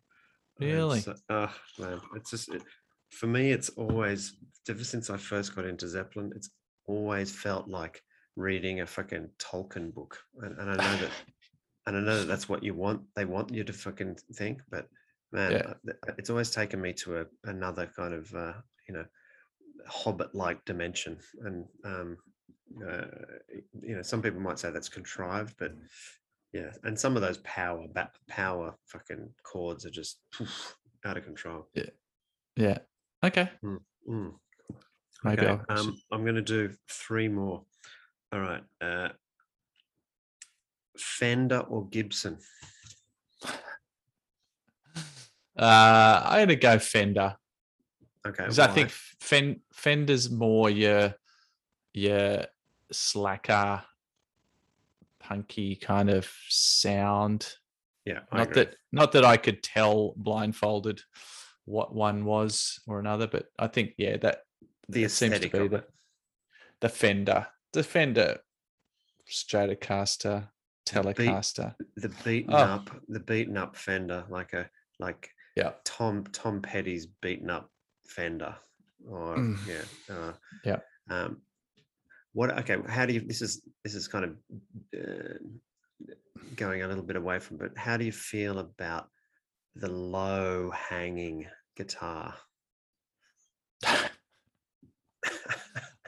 [0.61, 1.01] Really?
[1.01, 2.63] so- oh uh, man, it's just it,
[3.11, 3.53] for me.
[3.53, 4.37] It's always
[4.69, 6.33] ever since I first got into Zeppelin.
[6.35, 6.51] It's
[6.87, 8.03] always felt like
[8.37, 11.11] reading a fucking Tolkien book, and, and I know that,
[11.87, 13.03] and I know that that's what you want.
[13.15, 14.89] They want you to fucking think, but
[15.33, 15.75] man, Yeah.
[16.09, 18.55] uh, it's always taken me to a, another kind of uh,
[18.89, 19.05] you know
[19.87, 22.17] hobbit-like dimension, and um,
[22.87, 23.07] uh,
[23.81, 25.73] you know some people might say that's contrived, but
[26.53, 31.25] Yeah, and some of those power ba- power fucking chords are just poof, out of
[31.25, 31.69] control.
[31.75, 31.91] Yeah.
[32.57, 32.79] Yeah
[33.23, 33.51] okay.
[33.63, 34.33] Mm.
[35.25, 35.79] Maybe Okay, I'll.
[35.79, 37.65] um, I'm going to do three more.
[38.33, 38.63] All right.
[38.81, 39.09] Uh,
[40.97, 42.39] Fender or Gibson?
[45.59, 47.37] Uh, I'm gonna go Fender
[48.27, 48.45] Okay.
[48.45, 51.15] because I think Fen- Fender's more your
[51.95, 52.45] your
[52.93, 53.83] slacker,
[55.19, 57.55] punky kind of sound.
[58.05, 58.65] yeah, I not agree.
[58.65, 61.01] that not that I could tell blindfolded
[61.65, 64.43] what one was or another, but I think yeah that
[64.89, 65.85] the seems to aesthetic be the,
[66.81, 68.39] the Fender, the Fender
[69.31, 70.49] Stratocaster,
[70.87, 71.75] beat- Telecaster.
[71.97, 72.59] the beaten Oh.
[72.59, 75.73] up, the beaten up Fender, like a like Yeah.
[75.85, 77.69] Tom Tom Petty's beaten up
[78.07, 78.55] Fender,
[79.09, 79.57] or Mm.
[79.67, 80.33] yeah, uh,
[80.65, 80.79] Yeah.
[81.11, 81.43] Um,
[82.33, 82.57] what?
[82.61, 83.21] Okay, how do you?
[83.21, 84.37] This is this is kind of
[84.95, 85.39] uh,
[86.55, 89.09] going a little bit away from, but how do you feel about
[89.75, 91.47] the low hanging
[91.77, 92.35] guitar?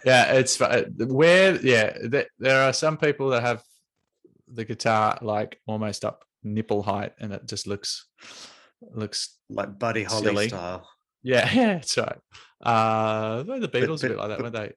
[0.02, 1.92] Yeah, it's uh, where yeah.
[2.10, 3.62] th- There are some people that have
[4.48, 8.06] the guitar like almost up nipple height, and it just looks
[8.92, 10.48] looks like Buddy Holly Silly.
[10.48, 10.88] style.
[11.22, 12.18] yeah, yeah, that's right.
[12.62, 14.72] Uh, the Beatles a but- bit like that, but weren't they?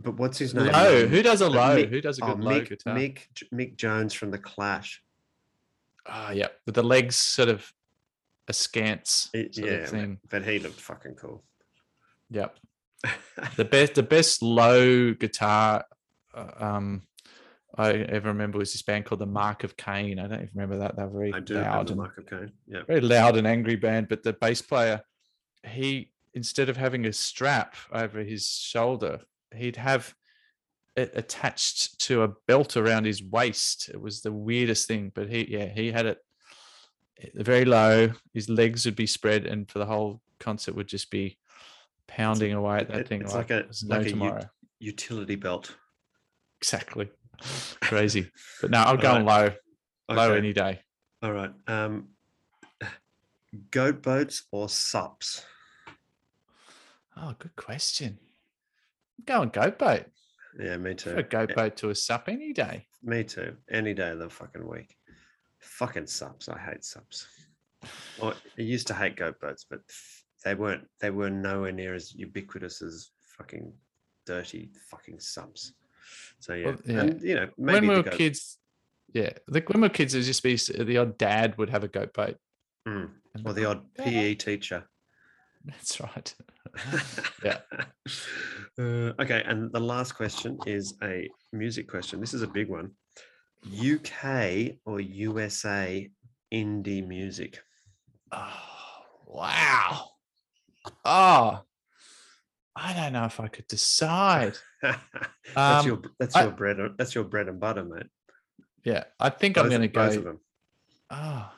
[0.00, 0.66] But what's his name?
[0.72, 1.02] Low.
[1.04, 1.76] Um, Who does a low?
[1.76, 2.94] Mick- Who does a oh, good low Mick, guitar?
[2.96, 3.18] Mick
[3.54, 5.00] Mick Jones from the Clash.
[6.06, 7.72] Ah, yeah, with the legs sort of
[8.48, 10.18] askance It- yeah, of thing.
[10.28, 11.44] but he looked fucking cool.
[12.30, 12.56] Yep.
[13.56, 15.84] the best the best low guitar
[16.34, 17.02] uh, um
[17.76, 20.18] I ever remember was this band called the Mark of Cain.
[20.18, 20.96] I don't even remember that.
[20.96, 22.52] They were very I do loud and Mark of Cain.
[22.66, 22.82] Yeah.
[22.86, 24.08] very loud and angry band.
[24.08, 25.02] But the bass player,
[25.66, 29.20] he instead of having a strap over his shoulder,
[29.54, 30.14] he'd have
[30.96, 33.88] it attached to a belt around his waist.
[33.88, 35.10] It was the weirdest thing.
[35.14, 36.18] But he yeah, he had it
[37.34, 38.12] very low.
[38.34, 41.38] His legs would be spread, and for the whole concert would just be
[42.06, 44.38] pounding away at that It- thing it's like, like a no like a tomorrow.
[44.40, 45.74] ut- utility belt.
[46.60, 47.10] Exactly.
[47.80, 48.30] Crazy.
[48.60, 49.20] But no, I'll go Alright.
[49.20, 49.54] on
[50.08, 50.16] low.
[50.16, 50.80] Low any day.
[51.22, 51.50] All right.
[51.66, 52.08] Um,
[53.70, 55.44] goat boats or sups?
[57.16, 58.18] Oh, good question.
[59.18, 60.06] I'm going goat boat.
[60.58, 61.16] Yeah, me too.
[61.16, 62.86] A goat Eh, boat to a sup any day.
[63.02, 63.56] Me too.
[63.70, 64.96] Any day of the fucking week.
[65.60, 66.48] Fucking sups.
[66.48, 67.26] I hate sups.
[68.20, 69.80] Well, I used to hate goat boats, but
[70.44, 70.86] they weren't.
[71.00, 73.72] They were nowhere near as ubiquitous as fucking
[74.26, 75.72] dirty fucking sups.
[76.40, 77.00] So yeah, Well, yeah.
[77.00, 78.58] and you know, maybe when we were goat- kids,
[79.12, 81.84] yeah, like when we were kids, it would just be the odd dad would have
[81.84, 82.36] a goat boat.
[82.88, 83.10] Mm,
[83.44, 84.88] or the- the odd PE teacher.
[85.64, 86.34] That's right.
[87.44, 87.58] Yeah.
[88.78, 92.20] Uh, okay, and the last question is a music question.
[92.20, 92.92] This is a big one.
[93.64, 96.08] UK or USA
[96.52, 97.60] indie music?
[98.32, 98.52] Oh,
[99.26, 100.08] wow.
[101.04, 101.60] Oh,
[102.74, 104.56] I don't know if I could decide.
[105.54, 106.78] that's your Um, that's I- your bread.
[106.80, 108.06] and- That's your bread and butter, mate.
[108.84, 110.28] Yeah, I think I'm going to both of go.
[110.30, 110.40] them.
[111.10, 111.52] Oh,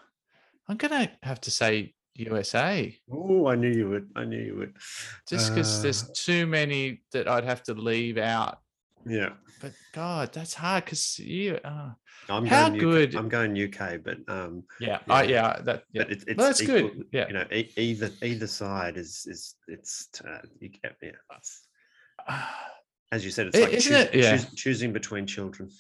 [0.69, 2.95] I'm going to have to say USA.
[3.11, 4.11] Oh, I knew you would.
[4.15, 4.77] I knew you would.
[5.29, 8.59] just because there's Uh, too many that I'd have to leave out.
[9.07, 9.31] yeah,
[9.61, 11.59] But God, that's hard because you.
[11.65, 11.93] Uh,
[12.29, 15.15] I'm How going good- UK, I'm going UK, but um, yeah, Yeah.
[15.15, 15.85] I, yeah, that.
[15.93, 16.03] Yeah.
[16.03, 17.07] but it's, it's Well, that's equal- good.
[17.13, 17.27] Yeah.
[17.29, 21.09] You know, e- either either side is is it's uh, you get yeah.
[21.37, 21.67] it's-
[23.13, 24.15] as you said, it's like isn't choos- it?
[24.15, 24.35] Yeah.
[24.37, 25.71] choos- choosing between children,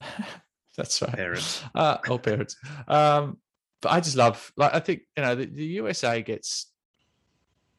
[0.76, 1.12] that's right.
[1.12, 1.62] parents.
[1.74, 2.56] Uh, all parents.
[2.88, 3.38] Um,
[3.82, 4.52] but I just love.
[4.56, 6.72] Like, I think you know the, the USA gets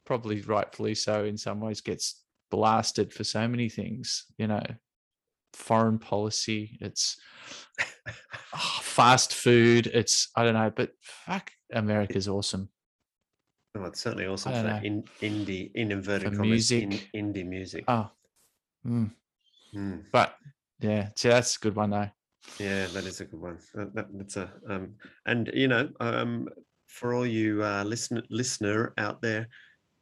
[0.06, 4.26] probably rightfully so in some ways gets blasted for so many things.
[4.38, 4.64] You know,
[5.53, 6.78] foreign policy.
[6.82, 7.18] It's
[7.80, 9.88] oh, fast food.
[9.88, 12.69] It's I don't know, but fuck, America's awesome.
[13.76, 17.10] Oh, it's certainly awesome for don't in, indie in inverted For commas in, music.
[17.15, 17.84] indie music.
[17.88, 18.10] Oh,
[18.88, 19.11] mm,
[19.76, 20.35] Mm, but
[20.80, 22.09] yeah, see, that's a good one though.
[22.59, 23.57] yeah, that is a good one.
[23.76, 24.95] That, that- that's a um,
[25.26, 26.47] and you know um,
[26.88, 29.49] for all you uh, listener listener out there,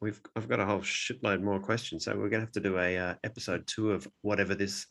[0.02, 2.98] we've I've got a whole shitload more questions, so we're gonna have to do a
[2.98, 4.86] uh, episode two of whatever this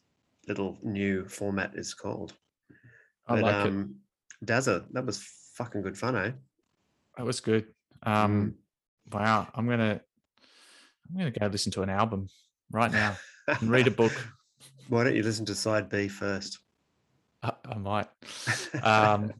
[0.48, 2.34] little new format is called.
[3.28, 3.68] I like it.
[3.68, 3.94] um,
[4.44, 5.22] Dazza, that was
[5.54, 6.32] fucking good fun, eh?
[7.16, 7.66] That was good.
[8.02, 8.56] Um,
[9.10, 10.00] wow, I'm gonna,
[11.08, 12.28] I'm gonna go listen to an album
[12.72, 13.16] right now
[13.48, 14.12] and read a book.
[14.88, 16.58] Why don't you listen to side B first?
[17.42, 18.08] I, I might.
[18.82, 19.32] Um,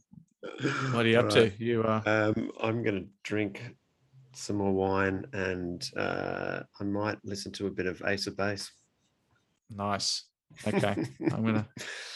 [0.93, 1.51] what are you up to?
[1.59, 2.03] You are.
[2.07, 3.61] Um, I'm going to drink
[4.35, 8.71] some more wine and uh, I might listen to a bit of Ace of Base.
[9.71, 10.25] nice.
[10.67, 10.95] Okay,
[11.33, 11.67] I'm gonna